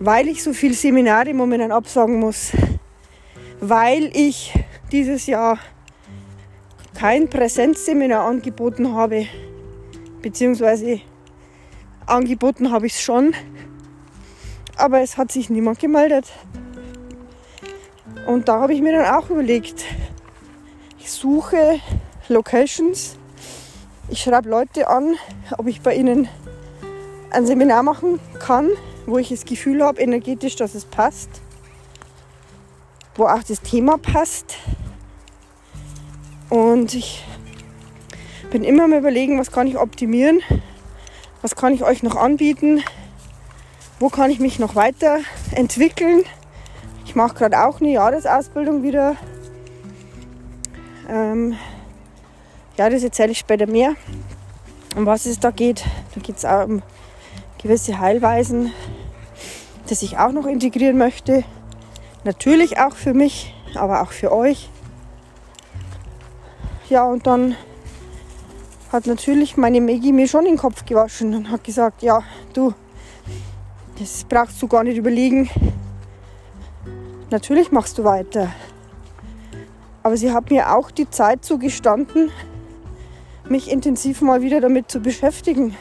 weil 0.00 0.28
ich 0.28 0.42
so 0.42 0.52
viele 0.52 0.74
Seminare 0.74 1.34
momentan 1.34 1.70
absagen 1.70 2.18
muss, 2.18 2.52
weil 3.60 4.10
ich 4.16 4.52
dieses 4.90 5.26
Jahr 5.26 5.58
kein 6.98 7.28
Präsenzseminar 7.28 8.24
angeboten 8.24 8.94
habe, 8.94 9.26
beziehungsweise 10.22 11.00
angeboten 12.06 12.70
habe 12.70 12.87
ich 12.87 12.94
es 12.94 13.00
schon, 13.00 13.34
aber 14.76 15.00
es 15.00 15.16
hat 15.16 15.32
sich 15.32 15.50
niemand 15.50 15.78
gemeldet. 15.78 16.32
Und 18.26 18.49
da 18.49 18.61
habe 18.61 18.75
ich 18.75 18.80
mir 18.80 18.92
dann 18.92 19.14
auch 19.14 19.30
überlegt, 19.30 19.84
ich 20.99 21.11
suche 21.11 21.80
Locations, 22.28 23.16
ich 24.08 24.23
schreibe 24.23 24.49
Leute 24.49 24.88
an, 24.88 25.16
ob 25.58 25.66
ich 25.66 25.80
bei 25.80 25.94
ihnen 25.94 26.28
ein 27.30 27.46
Seminar 27.46 27.82
machen 27.82 28.20
kann, 28.38 28.70
wo 29.06 29.18
ich 29.18 29.28
das 29.28 29.44
Gefühl 29.44 29.82
habe, 29.82 30.00
energetisch, 30.00 30.56
dass 30.56 30.75
es 30.75 30.84
passt, 30.84 31.28
wo 33.16 33.25
auch 33.26 33.42
das 33.42 33.61
Thema 33.61 33.99
passt. 33.99 34.56
Und 36.49 36.94
ich 36.94 37.25
bin 38.50 38.64
immer 38.64 38.87
mal 38.87 39.00
überlegen, 39.00 39.38
was 39.38 39.50
kann 39.50 39.66
ich 39.66 39.76
optimieren, 39.76 40.40
was 41.44 41.56
kann 41.56 41.74
ich 41.74 41.84
euch 41.84 42.02
noch 42.02 42.16
anbieten, 42.16 42.82
wo 44.00 44.08
kann 44.08 44.30
ich 44.30 44.40
mich 44.40 44.58
noch 44.58 44.76
weiterentwickeln. 44.76 46.22
Ich 47.04 47.14
mache 47.14 47.34
gerade 47.34 47.66
auch 47.66 47.82
eine 47.82 47.92
Jahresausbildung 47.92 48.82
wieder. 48.82 49.16
Ähm, 51.06 51.54
ja, 52.78 52.88
das 52.88 53.02
erzähle 53.02 53.32
ich 53.32 53.38
später 53.38 53.66
mehr, 53.66 53.94
um 54.96 55.04
was 55.04 55.26
es 55.26 55.38
da 55.38 55.50
geht. 55.50 55.84
Da 56.14 56.22
geht 56.22 56.38
es 56.38 56.46
auch 56.46 56.64
um 56.64 56.82
gewisse 57.62 57.98
Heilweisen, 57.98 58.72
das 59.86 60.00
ich 60.00 60.16
auch 60.16 60.32
noch 60.32 60.46
integrieren 60.46 60.96
möchte. 60.96 61.44
Natürlich 62.24 62.78
auch 62.78 62.96
für 62.96 63.12
mich, 63.12 63.54
aber 63.74 64.00
auch 64.00 64.12
für 64.12 64.32
euch. 64.32 64.70
Ja, 66.88 67.04
und 67.04 67.26
dann 67.26 67.54
hat 68.94 69.06
natürlich 69.06 69.56
meine 69.56 69.80
Maggie 69.80 70.12
mir 70.12 70.28
schon 70.28 70.44
den 70.44 70.56
Kopf 70.56 70.86
gewaschen 70.86 71.34
und 71.34 71.50
hat 71.50 71.64
gesagt, 71.64 72.02
ja, 72.02 72.22
du, 72.52 72.72
das 73.98 74.24
brauchst 74.28 74.62
du 74.62 74.68
gar 74.68 74.84
nicht 74.84 74.96
überlegen. 74.96 75.50
Natürlich 77.30 77.72
machst 77.72 77.98
du 77.98 78.04
weiter. 78.04 78.52
Aber 80.02 80.16
sie 80.16 80.32
hat 80.32 80.50
mir 80.50 80.74
auch 80.74 80.90
die 80.90 81.10
Zeit 81.10 81.44
zugestanden, 81.44 82.30
mich 83.48 83.70
intensiv 83.70 84.22
mal 84.22 84.42
wieder 84.42 84.60
damit 84.60 84.90
zu 84.90 85.00
beschäftigen 85.00 85.76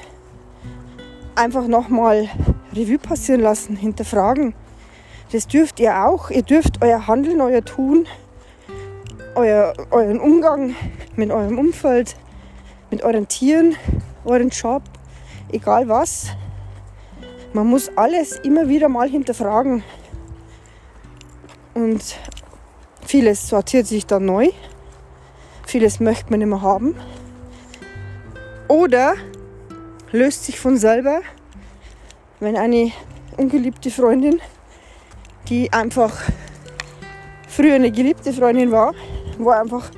einfach 1.36 1.68
nochmal 1.68 2.30
Revue 2.74 2.98
passieren 2.98 3.42
lassen, 3.42 3.76
hinterfragen. 3.76 4.54
Das 5.32 5.48
dürft 5.48 5.80
ihr 5.80 6.06
auch. 6.06 6.30
Ihr 6.30 6.44
dürft 6.44 6.84
euer 6.84 7.08
Handeln, 7.08 7.42
euer 7.42 7.64
Tun, 7.64 8.08
euer, 9.36 9.74
euren 9.92 10.20
Umgang 10.20 10.76
mit 11.16 11.32
eurem 11.32 11.58
Umfeld, 11.58 12.16
mit 12.94 13.02
euren 13.02 13.28
Tieren, 13.28 13.76
euren 14.24 14.50
Job, 14.50 14.84
egal 15.52 15.90
was. 15.90 16.28
Man 17.52 17.66
muss 17.66 17.90
alles 17.96 18.34
immer 18.44 18.70
wieder 18.70 18.88
mal 18.88 19.10
hinterfragen. 19.10 19.84
Und 21.74 22.04
vieles 23.04 23.50
sortiert 23.50 23.88
sich 23.88 24.06
dann 24.06 24.26
neu. 24.26 24.52
Vieles 25.66 26.00
möchte 26.00 26.30
man 26.30 26.42
nicht 26.42 26.50
mehr 26.50 26.62
haben. 26.62 26.96
Oder 28.68 29.16
löst 30.12 30.46
sich 30.46 30.60
von 30.60 30.78
selber, 30.78 31.22
wenn 32.40 32.56
eine 32.56 32.92
ungeliebte 33.38 33.90
Freundin, 33.90 34.40
die 35.50 35.74
einfach 35.74 36.14
früher 37.48 37.74
eine 37.74 37.92
geliebte 37.92 38.32
Freundin 38.34 38.70
war, 38.70 38.94
wo 39.40 39.50
einfach 39.50 39.90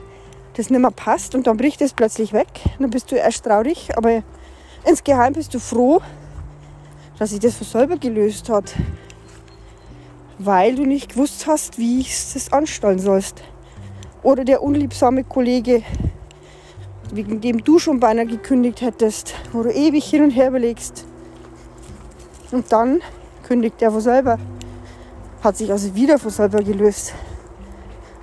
das 0.56 0.70
nicht 0.70 0.80
mehr 0.80 0.92
passt 0.92 1.36
und 1.36 1.48
dann 1.48 1.58
bricht 1.58 1.82
es 1.82 1.94
plötzlich 1.94 2.34
weg. 2.34 2.48
Dann 2.80 2.90
bist 2.90 3.12
du 3.12 3.16
erst 3.16 3.44
traurig, 3.44 3.90
aber 3.98 4.24
insgeheim 4.86 5.34
bist 5.34 5.54
du 5.54 5.60
froh, 5.60 6.02
dass 7.20 7.32
sich 7.32 7.40
das 7.40 7.56
von 7.56 7.68
selber 7.68 7.98
gelöst 7.98 8.50
hat, 8.50 8.74
weil 10.40 10.76
du 10.76 10.86
nicht 10.86 11.10
gewusst 11.10 11.46
hast, 11.48 11.78
wie 11.78 12.02
es 12.02 12.34
das 12.34 12.52
anstellen 12.52 13.00
sollst. 13.00 13.44
Oder 14.24 14.44
der 14.44 14.64
unliebsame 14.64 15.24
Kollege, 15.24 15.84
wegen 17.14 17.42
dem 17.42 17.64
du 17.64 17.78
schon 17.78 18.00
beinahe 18.00 18.26
gekündigt 18.26 18.82
hättest, 18.82 19.36
wo 19.52 19.64
du 19.64 19.72
ewig 19.72 20.06
hin 20.06 20.24
und 20.24 20.32
her 20.32 20.48
überlegst. 20.48 21.06
Und 22.52 22.72
dann 22.72 23.02
kündigt 23.44 23.82
er 23.82 23.92
von 23.92 24.02
selber. 24.02 24.40
Hat 25.44 25.58
sich 25.58 25.72
also 25.72 25.94
wieder 25.96 26.18
von 26.18 26.32
selber 26.32 26.64
gelöst. 26.64 27.14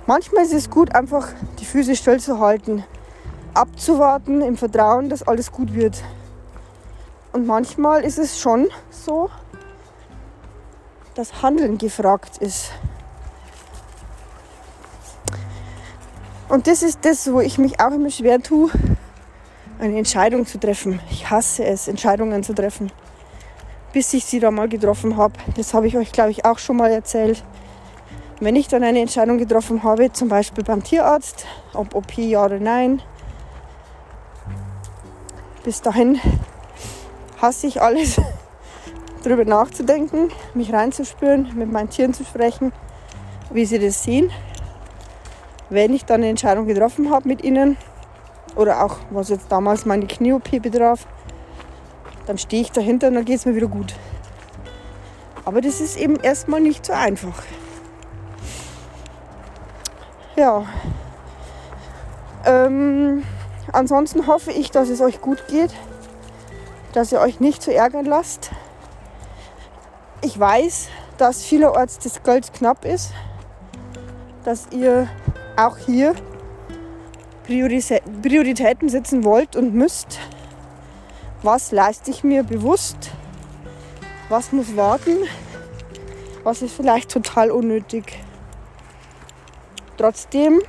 Manchmal 0.05 0.43
ist 0.43 0.53
es 0.53 0.69
gut, 0.69 0.93
einfach 0.93 1.29
die 1.59 1.65
Füße 1.65 1.95
still 1.95 2.19
zu 2.19 2.39
halten, 2.39 2.83
abzuwarten 3.53 4.41
im 4.41 4.57
Vertrauen, 4.57 5.07
dass 5.09 5.23
alles 5.23 5.51
gut 5.51 5.73
wird. 5.73 6.03
Und 7.31 7.47
manchmal 7.47 8.03
ist 8.03 8.19
es 8.19 8.37
schon 8.37 8.67
so, 8.89 9.29
dass 11.15 11.41
Handeln 11.41 11.77
gefragt 11.77 12.37
ist. 12.39 12.71
Und 16.49 16.67
das 16.67 16.83
ist 16.83 16.99
das, 17.03 17.31
wo 17.31 17.39
ich 17.39 17.57
mich 17.57 17.79
auch 17.79 17.91
immer 17.91 18.09
schwer 18.09 18.41
tue, 18.41 18.69
eine 19.79 19.97
Entscheidung 19.97 20.45
zu 20.45 20.59
treffen. 20.59 20.99
Ich 21.09 21.29
hasse 21.29 21.63
es, 21.63 21.87
Entscheidungen 21.87 22.43
zu 22.43 22.53
treffen. 22.53 22.91
Bis 23.93 24.13
ich 24.13 24.25
sie 24.25 24.39
da 24.39 24.51
mal 24.51 24.67
getroffen 24.67 25.15
habe. 25.15 25.33
Das 25.55 25.73
habe 25.73 25.87
ich 25.87 25.95
euch, 25.95 26.11
glaube 26.11 26.31
ich, 26.31 26.45
auch 26.45 26.59
schon 26.59 26.77
mal 26.77 26.91
erzählt. 26.91 27.43
Wenn 28.43 28.57
ich 28.57 28.67
dann 28.67 28.83
eine 28.83 28.99
Entscheidung 28.99 29.37
getroffen 29.37 29.83
habe, 29.83 30.11
zum 30.11 30.27
Beispiel 30.27 30.65
beim 30.65 30.83
Tierarzt, 30.83 31.45
ob 31.73 31.95
OP 31.95 32.17
ja 32.17 32.43
oder 32.43 32.59
nein, 32.59 33.01
bis 35.63 35.81
dahin 35.81 36.19
hasse 37.41 37.67
ich 37.67 37.81
alles, 37.81 38.19
darüber 39.23 39.45
nachzudenken, 39.45 40.29
mich 40.55 40.73
reinzuspüren, 40.73 41.53
mit 41.55 41.71
meinen 41.71 41.89
Tieren 41.89 42.13
zu 42.13 42.25
sprechen, 42.25 42.73
wie 43.49 43.65
sie 43.65 43.79
das 43.79 44.03
sehen. 44.03 44.29
Wenn 45.69 45.93
ich 45.93 46.03
dann 46.03 46.19
eine 46.19 46.27
Entscheidung 46.27 46.67
getroffen 46.67 47.11
habe 47.11 47.29
mit 47.29 47.45
ihnen, 47.45 47.77
oder 48.57 48.83
auch 48.83 48.97
was 49.09 49.29
jetzt 49.29 49.49
damals 49.53 49.85
meine 49.85 50.05
Knie-OP 50.05 50.61
betraf, 50.61 51.07
dann 52.25 52.37
stehe 52.37 52.63
ich 52.63 52.73
dahinter 52.73 53.07
und 53.07 53.13
dann 53.13 53.23
geht 53.23 53.37
es 53.37 53.45
mir 53.45 53.55
wieder 53.55 53.67
gut. 53.67 53.95
Aber 55.45 55.61
das 55.61 55.79
ist 55.79 55.95
eben 55.95 56.17
erstmal 56.17 56.59
nicht 56.59 56.85
so 56.85 56.91
einfach. 56.91 57.41
Ja. 60.35 60.65
Ähm, 62.45 63.23
ansonsten 63.71 64.25
hoffe 64.27 64.51
ich, 64.51 64.71
dass 64.71 64.89
es 64.89 64.99
euch 64.99 65.21
gut 65.21 65.47
geht, 65.47 65.73
dass 66.93 67.11
ihr 67.11 67.19
euch 67.19 67.39
nicht 67.39 67.61
zu 67.61 67.73
ärgern 67.73 68.05
lasst. 68.05 68.51
Ich 70.21 70.39
weiß, 70.39 70.89
dass 71.17 71.43
vielerorts 71.43 71.99
das 71.99 72.23
Geld 72.23 72.53
knapp 72.53 72.85
ist, 72.85 73.13
dass 74.43 74.67
ihr 74.71 75.07
auch 75.55 75.77
hier 75.77 76.15
Prioritäten 77.45 78.89
setzen 78.89 79.23
wollt 79.23 79.55
und 79.55 79.73
müsst. 79.73 80.19
Was 81.43 81.71
leiste 81.71 82.09
ich 82.09 82.23
mir 82.23 82.43
bewusst? 82.43 83.11
Was 84.29 84.51
muss 84.51 84.75
warten? 84.75 85.17
Was 86.43 86.61
ist 86.61 86.73
vielleicht 86.73 87.11
total 87.11 87.51
unnötig? 87.51 88.19
Trotzdem 90.03 90.61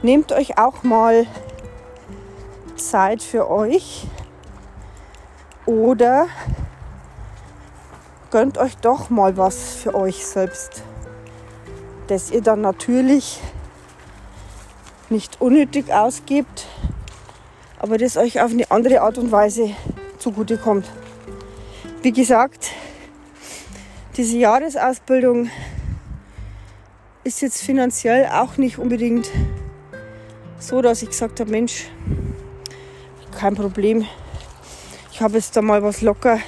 nehmt 0.00 0.30
euch 0.30 0.58
auch 0.58 0.84
mal 0.84 1.26
Zeit 2.76 3.20
für 3.20 3.50
euch 3.50 4.06
oder 5.66 6.28
gönnt 8.30 8.58
euch 8.58 8.76
doch 8.76 9.10
mal 9.10 9.36
was 9.36 9.74
für 9.74 9.92
euch 9.92 10.24
selbst, 10.24 10.84
das 12.06 12.30
ihr 12.30 12.42
dann 12.42 12.60
natürlich 12.60 13.40
nicht 15.10 15.40
unnötig 15.40 15.92
ausgibt, 15.92 16.68
aber 17.80 17.98
das 17.98 18.16
euch 18.16 18.40
auf 18.40 18.52
eine 18.52 18.70
andere 18.70 19.00
Art 19.00 19.18
und 19.18 19.32
Weise 19.32 19.70
zugutekommt. 20.18 20.88
Wie 22.02 22.12
gesagt, 22.12 22.70
diese 24.16 24.36
Jahresausbildung 24.36 25.50
ist 27.24 27.40
jetzt 27.42 27.62
finanziell 27.62 28.26
auch 28.26 28.56
nicht 28.56 28.78
unbedingt 28.78 29.30
so, 30.58 30.82
dass 30.82 31.02
ich 31.02 31.10
gesagt 31.10 31.40
habe, 31.40 31.50
Mensch, 31.50 31.86
kein 33.36 33.54
Problem. 33.54 34.06
Ich 35.12 35.20
habe 35.20 35.34
jetzt 35.34 35.56
da 35.56 35.62
mal 35.62 35.82
was 35.82 36.00
locker. 36.00 36.38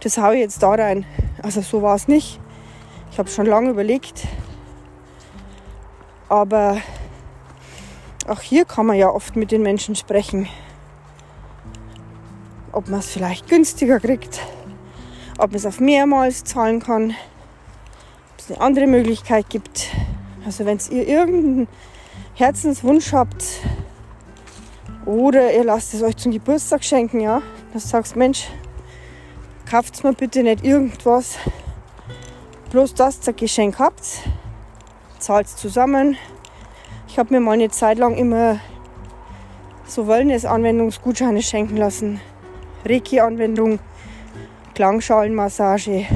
Das 0.00 0.18
haue 0.18 0.34
ich 0.34 0.40
jetzt 0.40 0.62
da 0.62 0.70
rein. 0.70 1.04
Also 1.42 1.60
so 1.60 1.82
war 1.82 1.96
es 1.96 2.08
nicht. 2.08 2.40
Ich 3.10 3.18
habe 3.18 3.28
schon 3.28 3.46
lange 3.46 3.70
überlegt. 3.70 4.26
Aber 6.28 6.78
auch 8.26 8.40
hier 8.40 8.64
kann 8.64 8.86
man 8.86 8.96
ja 8.96 9.10
oft 9.10 9.36
mit 9.36 9.52
den 9.52 9.62
Menschen 9.62 9.94
sprechen. 9.94 10.48
Ob 12.72 12.88
man 12.88 13.00
es 13.00 13.08
vielleicht 13.08 13.48
günstiger 13.48 14.00
kriegt, 14.00 14.40
ob 15.38 15.50
man 15.50 15.56
es 15.56 15.66
auf 15.66 15.80
mehrmals 15.80 16.44
zahlen 16.44 16.80
kann 16.80 17.14
eine 18.48 18.60
andere 18.60 18.86
Möglichkeit 18.86 19.48
gibt. 19.50 19.88
Also 20.44 20.64
wenn 20.64 20.78
ihr 20.90 21.06
irgendeinen 21.08 21.68
Herzenswunsch 22.34 23.12
habt 23.12 23.44
oder 25.04 25.52
ihr 25.52 25.64
lasst 25.64 25.94
es 25.94 26.02
euch 26.02 26.16
zum 26.16 26.32
Geburtstag 26.32 26.84
schenken, 26.84 27.20
ja, 27.20 27.42
du 27.72 27.78
sagst, 27.78 28.16
Mensch, 28.16 28.48
kauft 29.68 30.04
mir 30.04 30.12
bitte 30.12 30.42
nicht 30.42 30.64
irgendwas, 30.64 31.38
bloß 32.70 32.94
dass 32.94 33.26
ihr 33.26 33.32
Geschenk 33.32 33.78
habt, 33.78 34.02
zahlt 35.18 35.48
zusammen. 35.48 36.16
Ich 37.08 37.18
habe 37.18 37.34
mir 37.34 37.40
mal 37.40 37.52
eine 37.52 37.70
Zeit 37.70 37.98
lang 37.98 38.14
immer 38.16 38.60
so 39.86 40.06
Wellness-Anwendungsgutscheine 40.06 41.42
schenken 41.42 41.76
lassen. 41.76 42.20
Reiki-Anwendung, 42.84 43.78
Klangschalenmassage, 44.74 46.06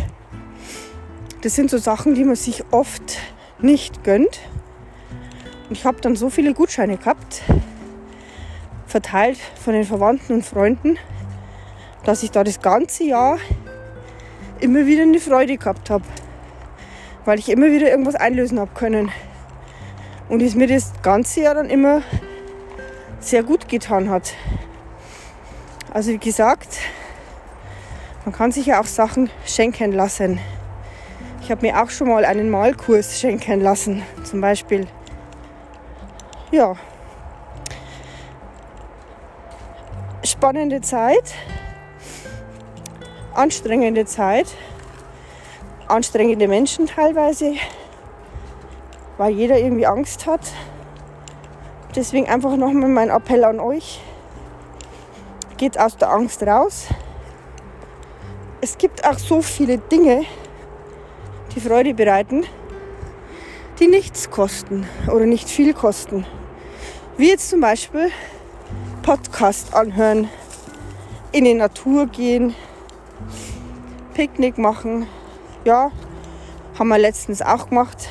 das 1.43 1.55
sind 1.55 1.71
so 1.71 1.79
Sachen, 1.79 2.15
die 2.15 2.25
man 2.25 2.37
sich 2.37 2.65
oft 2.71 3.19
nicht 3.61 4.05
gönnt. 4.05 4.41
Und 5.69 5.73
ich 5.73 5.85
habe 5.85 6.01
dann 6.01 6.17
so 6.17 6.31
viele 6.31 6.53
Gutscheine 6.53 6.97
gehabt, 6.97 7.43
verteilt 8.87 9.39
von 9.63 9.73
den 9.73 9.85
Verwandten 9.85 10.35
und 10.35 10.45
Freunden, 10.45 10.99
dass 12.05 12.23
ich 12.23 12.31
da 12.31 12.45
das 12.45 12.61
ganze 12.61 13.05
Jahr 13.05 13.39
immer 14.61 14.87
wieder 14.87 15.03
eine 15.03 15.21
Freude 15.21 15.57
gehabt 15.57 15.91
habe. 15.91 16.05
Weil 17.25 17.39
ich 17.39 17.49
immer 17.49 17.67
wieder 17.67 17.91
irgendwas 17.91 18.15
einlösen 18.15 18.59
habe 18.59 18.73
können. 18.75 19.11
Und 20.29 20.43
es 20.43 20.55
mir 20.55 20.67
das 20.67 20.93
ganze 21.03 21.43
Jahr 21.43 21.55
dann 21.55 21.71
immer 21.71 22.03
sehr 23.21 23.43
gut 23.43 23.69
getan 23.69 24.11
hat. 24.11 24.35
Also 25.93 26.13
wie 26.13 26.19
gesagt, 26.19 26.79
man 28.25 28.35
kann 28.35 28.53
sich 28.53 28.67
ja 28.67 28.81
auch 28.81 28.87
Sachen 28.87 29.31
schenken 29.45 29.93
lassen. 29.93 30.41
Ich 31.51 31.53
habe 31.53 31.67
mir 31.67 31.83
auch 31.83 31.91
schon 31.91 32.07
mal 32.07 32.25
einen 32.25 32.49
Malkurs 32.49 33.19
schenken 33.19 33.61
lassen, 33.61 34.05
zum 34.23 34.41
Beispiel. 34.41 34.87
Ja. 36.53 36.77
Spannende 40.23 40.81
Zeit, 40.81 41.35
anstrengende 43.35 44.07
Zeit, 44.07 44.47
anstrengende 45.89 46.47
Menschen 46.47 46.87
teilweise, 46.87 47.55
weil 49.19 49.33
jeder 49.33 49.59
irgendwie 49.59 49.87
Angst 49.87 50.27
hat. 50.27 50.53
Deswegen 51.97 52.29
einfach 52.29 52.57
nochmal 52.57 52.91
mein 52.91 53.11
Appell 53.11 53.43
an 53.43 53.59
euch. 53.59 54.01
Geht 55.57 55.81
aus 55.81 55.97
der 55.97 56.13
Angst 56.13 56.45
raus. 56.45 56.87
Es 58.61 58.79
gibt 58.79 59.05
auch 59.05 59.19
so 59.19 59.43
viele 59.43 59.79
Dinge, 59.79 60.27
die 61.55 61.61
Freude 61.61 61.95
bereiten, 61.95 62.45
die 63.79 63.89
nichts 63.89 64.31
kosten 64.31 64.87
oder 65.07 65.27
nicht 65.27 65.49
viel 65.49 65.75
kosten. 65.75 66.27
Wie 67.17 67.29
jetzt 67.29 67.51
zum 67.51 67.61
Beispiel 67.61 68.11
Podcast 69.03 69.75
anhören, 69.75 70.29
in 71.33 71.45
die 71.45 71.55
Natur 71.55 72.07
gehen, 72.07 72.55
Picknick 74.15 74.59
machen. 74.59 75.07
Ja, 75.65 75.91
haben 76.79 76.89
wir 76.89 76.99
letztens 76.99 77.43
auch 77.43 77.69
gemacht. 77.69 78.09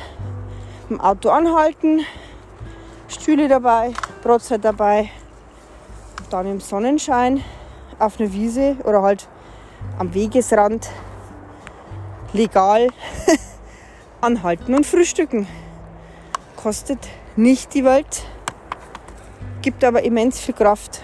Im 0.90 1.00
Auto 1.00 1.30
anhalten, 1.30 2.02
Stühle 3.08 3.48
dabei, 3.48 3.94
Brotzeit 4.24 4.66
dabei, 4.66 5.10
dann 6.30 6.48
im 6.48 6.60
Sonnenschein 6.60 7.44
auf 8.00 8.20
einer 8.20 8.34
Wiese 8.34 8.78
oder 8.84 9.02
halt 9.02 9.28
am 9.98 10.14
Wegesrand 10.14 10.90
legal 12.34 12.88
anhalten 14.22 14.76
und 14.76 14.86
frühstücken. 14.86 15.48
Kostet 16.56 17.00
nicht 17.36 17.74
die 17.74 17.84
Welt, 17.86 18.24
gibt 19.62 19.84
aber 19.84 20.04
immens 20.04 20.40
viel 20.40 20.56
Kraft. 20.56 21.02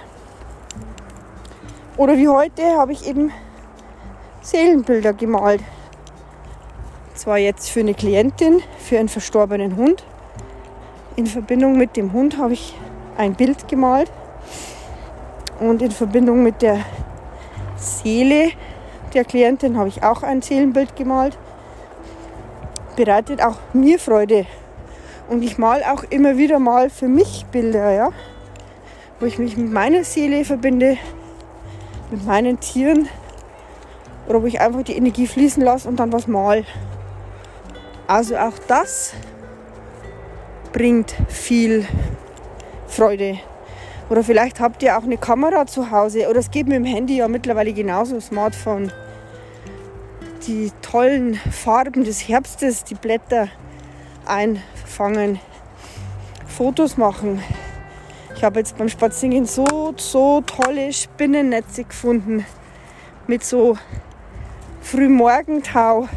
Oder 1.98 2.18
wie 2.18 2.28
heute 2.28 2.64
habe 2.78 2.92
ich 2.92 3.08
eben 3.08 3.32
Seelenbilder 4.42 5.14
gemalt. 5.14 5.62
Zwar 7.14 7.38
jetzt 7.38 7.70
für 7.70 7.80
eine 7.80 7.94
Klientin, 7.94 8.62
für 8.78 9.00
einen 9.00 9.08
verstorbenen 9.08 9.78
Hund. 9.78 10.04
In 11.16 11.26
Verbindung 11.26 11.78
mit 11.78 11.96
dem 11.96 12.12
Hund 12.12 12.38
habe 12.38 12.54
ich 12.54 12.76
ein 13.18 13.36
Bild 13.36 13.70
gemalt. 13.70 14.12
Und 15.60 15.82
in 15.82 15.92
Verbindung 15.92 16.44
mit 16.44 16.62
der 16.62 16.80
Seele 17.78 18.52
der 19.16 19.24
Klientin 19.24 19.78
habe 19.78 19.88
ich 19.88 20.04
auch 20.04 20.24
ein 20.24 20.42
Seelenbild 20.42 20.96
gemalt. 20.96 21.38
Bereitet 22.96 23.42
auch 23.42 23.58
mir 23.74 23.98
Freude 23.98 24.46
Und 25.28 25.44
ich 25.44 25.58
mal 25.58 25.84
auch 25.84 26.04
immer 26.10 26.38
wieder 26.38 26.60
mal 26.60 26.90
für 26.90 27.08
mich 27.08 27.46
Bilder, 27.52 27.92
ja. 27.92 28.10
Wo 29.20 29.26
ich 29.26 29.40
mich 29.40 29.58
mit 29.58 29.72
meiner 29.72 30.04
Seele 30.04 30.46
verbinde, 30.46 30.98
mit 32.12 32.26
meinen 32.26 32.60
Tieren. 32.60 33.08
Oder 34.28 34.42
wo 34.42 34.46
ich 34.46 34.60
einfach 34.62 34.84
die 34.84 34.96
Energie 34.96 35.28
fließen 35.28 35.64
lasse 35.64 35.88
und 35.88 36.00
dann 36.00 36.12
was 36.12 36.28
mal. 36.28 36.64
Also 38.08 38.36
auch 38.38 38.58
das 38.68 39.14
bringt 40.74 41.16
viel 41.28 41.88
Freude. 42.88 43.40
Oder 44.10 44.24
vielleicht 44.24 44.60
habt 44.60 44.84
ihr 44.84 44.98
auch 44.98 45.04
eine 45.04 45.18
Kamera 45.18 45.66
zu 45.66 45.90
Hause. 45.90 46.30
Oder 46.30 46.40
es 46.40 46.52
geht 46.52 46.68
mit 46.68 46.76
dem 46.76 46.86
Handy 46.86 47.18
ja 47.18 47.28
mittlerweile 47.28 47.74
genauso, 47.74 48.20
Smartphone. 48.20 48.92
Die 50.48 50.72
tollen 50.84 51.34
Farben 51.36 52.04
des 52.04 52.28
Herbstes, 52.28 52.84
die 52.84 52.94
Blätter 52.94 53.48
einfangen, 54.28 55.40
Fotos 56.46 56.98
machen. 56.98 57.42
Ich 58.36 58.44
habe 58.44 58.60
jetzt 58.60 58.78
beim 58.78 58.88
Spazierengehen 58.88 59.48
so, 59.48 59.96
so 59.98 60.42
tolle 60.42 60.94
Spinnennetze 60.94 61.86
gefunden 61.86 62.46
mit 63.26 63.44
so 63.44 63.76
Frühmorgentau. 64.82 66.10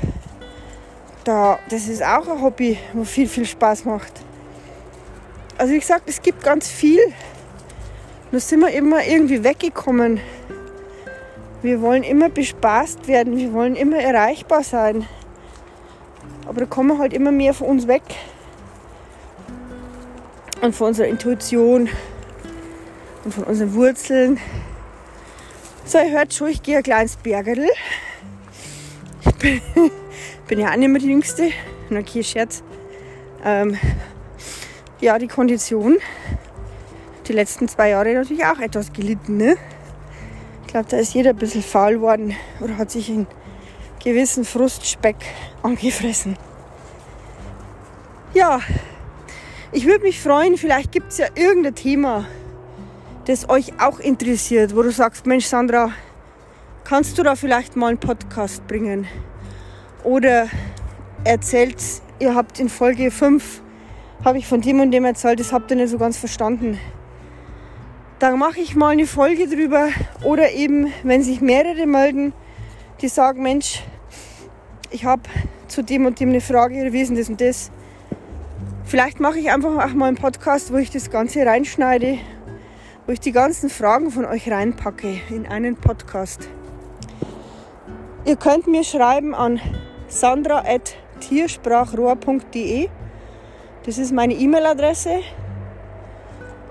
Da, 1.24 1.58
das 1.70 1.88
ist 1.88 2.02
auch 2.02 2.28
ein 2.28 2.42
Hobby, 2.42 2.78
wo 2.92 3.04
viel, 3.04 3.28
viel 3.28 3.46
Spaß 3.46 3.86
macht. 3.86 4.12
Also 5.56 5.72
wie 5.72 5.78
gesagt, 5.78 6.02
es 6.06 6.20
gibt 6.20 6.44
ganz 6.44 6.68
viel. 6.68 7.00
Nur 8.30 8.42
sind 8.42 8.60
wir 8.60 8.72
immer 8.72 9.02
irgendwie 9.06 9.42
weggekommen. 9.42 10.20
Wir 11.62 11.80
wollen 11.80 12.02
immer 12.02 12.28
bespaßt 12.28 13.08
werden, 13.08 13.36
wir 13.36 13.52
wollen 13.52 13.74
immer 13.74 13.98
erreichbar 13.98 14.62
sein. 14.62 15.06
Aber 16.46 16.60
da 16.60 16.66
kommen 16.66 16.98
halt 16.98 17.12
immer 17.12 17.32
mehr 17.32 17.54
von 17.54 17.68
uns 17.68 17.88
weg. 17.88 18.02
Und 20.60 20.74
von 20.74 20.88
unserer 20.88 21.06
Intuition 21.06 21.88
und 23.24 23.34
von 23.34 23.44
unseren 23.44 23.74
Wurzeln. 23.74 24.38
So, 25.84 25.98
ihr 25.98 26.10
hört 26.10 26.34
schon, 26.34 26.48
ich 26.48 26.62
gehe 26.62 26.78
ein 26.78 26.82
kleines 26.82 27.16
Bergerl. 27.16 27.68
Ich 29.24 29.34
bin, 29.36 29.60
bin 30.48 30.60
ja 30.60 30.70
auch 30.70 30.76
nicht 30.76 30.88
mehr 30.88 31.00
die 31.00 31.08
Jüngste. 31.10 31.50
Okay, 31.90 32.22
Scherz. 32.22 32.62
Ähm, 33.44 33.78
ja, 35.00 35.18
die 35.18 35.28
Kondition 35.28 35.98
die 37.28 37.32
letzten 37.34 37.68
zwei 37.68 37.90
Jahre 37.90 38.14
natürlich 38.14 38.44
auch 38.44 38.58
etwas 38.58 38.92
gelitten. 38.92 39.36
Ne? 39.36 39.56
Ich 40.68 40.72
glaube, 40.72 40.86
da 40.90 40.98
ist 40.98 41.14
jeder 41.14 41.30
ein 41.30 41.36
bisschen 41.36 41.62
faul 41.62 42.02
worden 42.02 42.36
oder 42.60 42.76
hat 42.76 42.90
sich 42.90 43.08
einen 43.08 43.26
gewissen 44.04 44.44
Frustspeck 44.44 45.16
angefressen. 45.62 46.36
Ja, 48.34 48.60
ich 49.72 49.86
würde 49.86 50.04
mich 50.04 50.20
freuen, 50.20 50.58
vielleicht 50.58 50.92
gibt 50.92 51.12
es 51.12 51.16
ja 51.16 51.28
irgendein 51.34 51.74
Thema, 51.74 52.26
das 53.24 53.48
euch 53.48 53.80
auch 53.80 53.98
interessiert, 53.98 54.76
wo 54.76 54.82
du 54.82 54.92
sagst, 54.92 55.24
Mensch 55.24 55.46
Sandra, 55.46 55.92
kannst 56.84 57.16
du 57.16 57.22
da 57.22 57.34
vielleicht 57.34 57.74
mal 57.74 57.86
einen 57.86 57.98
Podcast 57.98 58.66
bringen? 58.66 59.08
Oder 60.04 60.48
erzählt, 61.24 61.82
ihr 62.18 62.34
habt 62.34 62.60
in 62.60 62.68
Folge 62.68 63.10
5 63.10 63.62
habe 64.22 64.36
ich 64.36 64.46
von 64.46 64.60
dem 64.60 64.80
und 64.80 64.90
dem 64.90 65.06
erzählt, 65.06 65.40
das 65.40 65.50
habt 65.50 65.70
ihr 65.70 65.78
nicht 65.78 65.88
so 65.88 65.96
ganz 65.96 66.18
verstanden. 66.18 66.78
Da 68.18 68.34
mache 68.34 68.58
ich 68.58 68.74
mal 68.74 68.88
eine 68.88 69.06
Folge 69.06 69.46
drüber. 69.46 69.90
Oder 70.24 70.50
eben, 70.50 70.92
wenn 71.04 71.22
sich 71.22 71.40
mehrere 71.40 71.86
melden, 71.86 72.32
die 73.00 73.06
sagen, 73.06 73.44
Mensch, 73.44 73.84
ich 74.90 75.04
habe 75.04 75.22
zu 75.68 75.82
dem 75.82 76.04
und 76.04 76.18
dem 76.18 76.30
eine 76.30 76.40
Frage, 76.40 76.90
denn 76.90 77.16
das 77.16 77.28
und 77.28 77.40
das? 77.40 77.70
Vielleicht 78.84 79.20
mache 79.20 79.38
ich 79.38 79.52
einfach 79.52 79.84
auch 79.84 79.94
mal 79.94 80.06
einen 80.06 80.16
Podcast, 80.16 80.72
wo 80.72 80.78
ich 80.78 80.90
das 80.90 81.10
Ganze 81.10 81.46
reinschneide, 81.46 82.18
wo 83.06 83.12
ich 83.12 83.20
die 83.20 83.30
ganzen 83.30 83.70
Fragen 83.70 84.10
von 84.10 84.24
euch 84.24 84.50
reinpacke 84.50 85.20
in 85.30 85.46
einen 85.46 85.76
Podcast. 85.76 86.48
Ihr 88.24 88.34
könnt 88.34 88.66
mir 88.66 88.82
schreiben 88.82 89.32
an 89.32 89.60
sandra.tiersprachrohr.de. 90.08 92.88
Das 93.84 93.98
ist 93.98 94.12
meine 94.12 94.34
E-Mail-Adresse. 94.34 95.20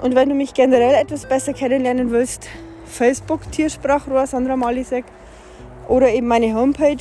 Und 0.02 0.16
wenn 0.16 0.30
du 0.30 0.36
mich 0.36 0.54
generell 0.54 0.94
etwas 0.94 1.28
besser 1.28 1.54
kennenlernen 1.54 2.12
willst, 2.12 2.48
Facebook 2.86 3.52
Tiersprachrohr 3.52 4.28
Sandra 4.28 4.56
Malisek 4.56 5.04
oder 5.88 6.10
eben 6.10 6.28
meine 6.28 6.54
Homepage 6.54 6.98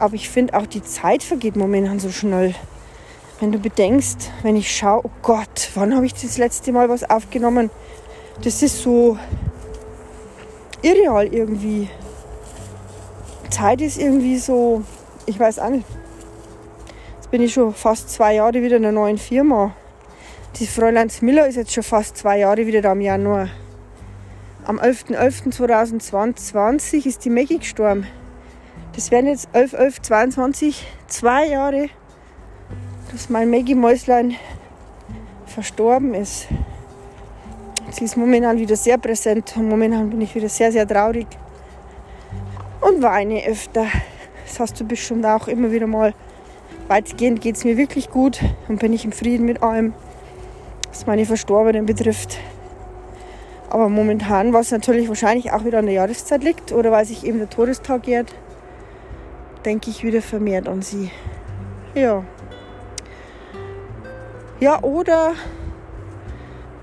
Aber 0.01 0.15
ich 0.15 0.29
finde 0.29 0.55
auch 0.55 0.67
die 0.67 0.83
Zeit 0.83 1.23
vergeht 1.23 1.55
momentan 1.55 2.01
so 2.01 2.11
schnell. 2.11 2.57
Wenn 3.41 3.53
du 3.53 3.59
bedenkst, 3.59 4.33
wenn 4.43 4.57
ich 4.57 4.77
schaue, 4.77 5.03
oh 5.05 5.11
Gott, 5.23 5.71
wann 5.75 5.95
habe 5.95 6.07
ich 6.07 6.15
das 6.15 6.39
letzte 6.39 6.73
Mal 6.73 6.89
was 6.89 7.09
aufgenommen? 7.09 7.71
Das 8.43 8.63
ist 8.63 8.83
so 8.83 9.17
irreal 10.83 11.29
irgendwie. 11.29 11.89
Zeit 13.51 13.81
ist 13.81 13.97
irgendwie 13.99 14.39
so, 14.39 14.83
ich 15.27 15.39
weiß 15.39 15.61
auch 15.61 15.71
nicht. 15.71 15.87
Jetzt 17.17 17.31
bin 17.31 17.43
ich 17.43 17.53
schon 17.53 17.73
fast 17.75 18.11
zwei 18.11 18.35
Jahre 18.35 18.61
wieder 18.63 18.77
in 18.77 18.85
einer 18.85 18.93
neuen 18.93 19.19
Firma. 19.19 19.73
Die 20.57 20.67
Fräuleins 20.67 21.23
Miller 21.23 21.47
ist 21.47 21.55
jetzt 21.55 21.73
schon 21.73 21.85
fast 21.85 22.17
zwei 22.17 22.39
Jahre 22.39 22.67
wieder 22.67 22.83
da 22.83 22.91
im 22.93 23.01
Januar. 23.01 23.49
Am 24.65 24.81
11.11.2020 24.81 27.07
ist 27.07 27.25
die 27.25 27.31
Maggie 27.31 27.59
gestorben. 27.59 28.09
Das 28.95 29.13
wären 29.13 29.27
jetzt 29.27 29.49
11.11.22 29.55 30.83
zwei 31.07 31.47
Jahre, 31.47 31.89
dass 33.13 33.31
mein 33.31 33.51
Maggie 33.51 33.75
Mäuslein 33.75 34.37
verstorben 35.47 36.15
ist. 36.15 36.47
Sie 37.91 38.05
ist 38.05 38.17
momentan 38.17 38.59
wieder 38.59 38.77
sehr 38.77 38.99
präsent 38.99 39.55
und 39.57 39.69
momentan 39.69 40.11
bin 40.11 40.21
ich 40.21 40.35
wieder 40.35 40.49
sehr, 40.49 40.71
sehr 40.73 40.87
traurig 40.87 41.27
und 42.81 43.03
weine 43.03 43.45
öfter. 43.47 43.87
Das 44.47 44.61
hast 44.61 44.81
du 44.81 44.85
bestimmt 44.85 45.25
auch 45.25 45.49
immer 45.49 45.73
wieder 45.73 45.87
mal. 45.87 46.15
Weitgehend 46.89 47.41
geht 47.41 47.57
es 47.57 47.65
mir 47.65 47.77
wirklich 47.77 48.11
gut 48.11 48.41
und 48.69 48.79
bin 48.79 48.93
ich 48.93 49.05
im 49.05 49.13
Frieden 49.13 49.47
mit 49.47 49.63
allem, 49.63 49.95
was 50.89 51.07
meine 51.07 51.25
Verstorbenen 51.25 51.87
betrifft. 51.87 52.39
Aber 53.71 53.89
momentan, 53.89 54.53
was 54.53 54.71
natürlich 54.71 55.09
wahrscheinlich 55.09 55.53
auch 55.53 55.65
wieder 55.65 55.79
an 55.79 55.87
der 55.87 55.95
Jahreszeit 55.95 56.43
liegt 56.43 56.73
oder 56.73 56.91
weil 56.91 57.05
sich 57.05 57.25
eben 57.25 57.39
der 57.39 57.51
Todestag 57.51 58.07
jährt, 58.07 58.35
denke 59.65 59.91
ich 59.91 60.05
wieder 60.05 60.23
vermehrt 60.23 60.69
an 60.69 60.83
sie. 60.83 61.11
Ja. 61.95 62.25
Ja, 64.61 64.83
oder 64.83 65.35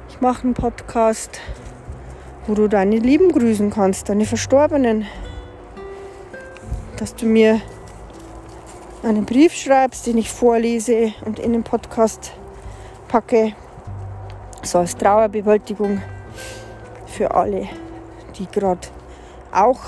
ich 0.07 0.21
mache 0.21 0.45
einen 0.45 0.53
Podcast, 0.53 1.41
wo 2.47 2.53
du 2.53 2.69
deine 2.69 2.99
Lieben 2.99 3.33
grüßen 3.33 3.69
kannst, 3.69 4.07
deine 4.07 4.25
Verstorbenen. 4.25 5.05
Dass 6.95 7.15
du 7.15 7.25
mir 7.25 7.59
einen 9.03 9.25
Brief 9.25 9.53
schreibst, 9.53 10.07
den 10.07 10.17
ich 10.17 10.31
vorlese 10.31 11.11
und 11.25 11.38
in 11.38 11.51
den 11.51 11.63
Podcast 11.63 12.31
packe. 13.09 13.51
So 14.63 14.77
als 14.77 14.95
Trauerbewältigung 14.95 16.01
für 17.07 17.35
alle, 17.35 17.67
die 18.39 18.47
gerade 18.47 18.88
auch 19.51 19.81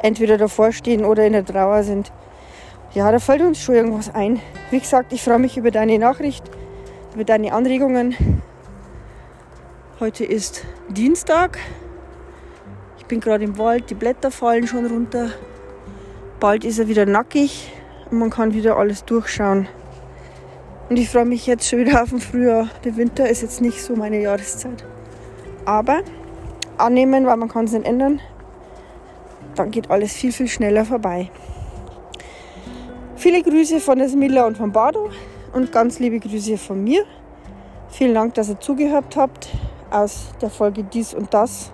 entweder 0.00 0.38
davor 0.38 0.70
stehen 0.70 1.04
oder 1.04 1.26
in 1.26 1.32
der 1.32 1.44
Trauer 1.44 1.82
sind. 1.82 2.12
Ja, 2.94 3.10
da 3.10 3.18
fällt 3.18 3.42
uns 3.42 3.60
schon 3.60 3.74
irgendwas 3.74 4.14
ein. 4.14 4.40
Wie 4.70 4.78
gesagt, 4.78 5.12
ich 5.12 5.24
freue 5.24 5.40
mich 5.40 5.56
über 5.56 5.72
deine 5.72 5.98
Nachricht, 5.98 6.44
über 7.16 7.24
deine 7.24 7.54
Anregungen. 7.54 8.14
Heute 10.00 10.26
ist 10.26 10.66
Dienstag. 10.90 11.58
Ich 12.98 13.06
bin 13.06 13.20
gerade 13.20 13.42
im 13.42 13.56
Wald, 13.56 13.88
die 13.88 13.94
Blätter 13.94 14.30
fallen 14.30 14.66
schon 14.66 14.84
runter. 14.84 15.30
Bald 16.40 16.66
ist 16.66 16.78
er 16.78 16.88
wieder 16.88 17.06
nackig 17.06 17.72
und 18.10 18.18
man 18.18 18.28
kann 18.28 18.52
wieder 18.52 18.76
alles 18.76 19.06
durchschauen. 19.06 19.66
Und 20.90 20.98
ich 20.98 21.08
freue 21.08 21.24
mich 21.24 21.46
jetzt 21.46 21.66
schon 21.66 21.78
wieder 21.78 22.02
auf 22.02 22.10
den 22.10 22.20
Frühjahr. 22.20 22.68
Der 22.84 22.98
Winter 22.98 23.26
ist 23.26 23.40
jetzt 23.40 23.62
nicht 23.62 23.82
so 23.82 23.96
meine 23.96 24.20
Jahreszeit. 24.20 24.84
Aber 25.64 26.02
annehmen, 26.76 27.24
weil 27.24 27.38
man 27.38 27.48
kann 27.48 27.64
es 27.64 27.72
nicht 27.72 27.86
ändern. 27.86 28.20
Dann 29.54 29.70
geht 29.70 29.90
alles 29.90 30.12
viel, 30.12 30.32
viel 30.32 30.48
schneller 30.48 30.84
vorbei. 30.84 31.30
Viele 33.16 33.42
Grüße 33.42 33.80
von 33.80 34.00
der 34.00 34.10
Smilla 34.10 34.46
und 34.46 34.58
von 34.58 34.70
Bado 34.70 35.08
und 35.52 35.72
ganz 35.72 35.98
liebe 35.98 36.20
Grüße 36.20 36.58
von 36.58 36.82
mir. 36.82 37.04
Vielen 37.88 38.14
Dank, 38.14 38.34
dass 38.34 38.48
ihr 38.48 38.60
zugehört 38.60 39.16
habt 39.16 39.48
aus 39.90 40.28
der 40.40 40.50
Folge 40.50 40.84
Dies 40.84 41.14
und 41.14 41.32
Das. 41.32 41.70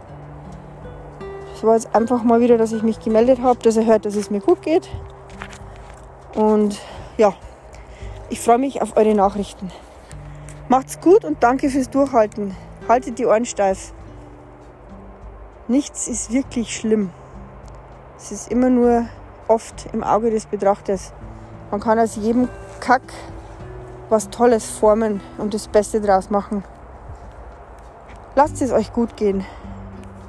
Es 1.54 1.62
war 1.62 1.74
jetzt 1.74 1.94
einfach 1.94 2.22
mal 2.22 2.40
wieder, 2.40 2.58
dass 2.58 2.72
ich 2.72 2.82
mich 2.82 3.00
gemeldet 3.00 3.40
habe, 3.40 3.58
dass 3.60 3.76
ihr 3.76 3.86
hört, 3.86 4.04
dass 4.04 4.16
es 4.16 4.30
mir 4.30 4.40
gut 4.40 4.62
geht. 4.62 4.88
Und 6.34 6.78
ja, 7.16 7.34
ich 8.30 8.40
freue 8.40 8.58
mich 8.58 8.82
auf 8.82 8.96
eure 8.96 9.14
Nachrichten. 9.14 9.70
Macht's 10.68 11.00
gut 11.00 11.24
und 11.24 11.42
danke 11.42 11.68
fürs 11.68 11.90
Durchhalten. 11.90 12.56
Haltet 12.88 13.18
die 13.18 13.26
Ohren 13.26 13.44
steif. 13.44 13.92
Nichts 15.68 16.08
ist 16.08 16.32
wirklich 16.32 16.74
schlimm. 16.76 17.10
Es 18.16 18.32
ist 18.32 18.50
immer 18.50 18.70
nur 18.70 19.06
oft 19.48 19.86
im 19.92 20.02
Auge 20.02 20.30
des 20.30 20.46
Betrachters. 20.46 21.12
Man 21.70 21.80
kann 21.80 21.98
aus 21.98 22.16
jedem 22.16 22.48
Kack 22.80 23.02
was 24.08 24.30
Tolles 24.30 24.70
formen 24.70 25.20
und 25.38 25.54
das 25.54 25.68
Beste 25.68 26.00
draus 26.00 26.30
machen. 26.30 26.64
Lasst 28.34 28.62
es 28.62 28.72
euch 28.72 28.92
gut 28.92 29.16
gehen. 29.16 29.44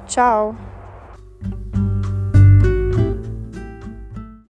Ciao. 0.06 0.54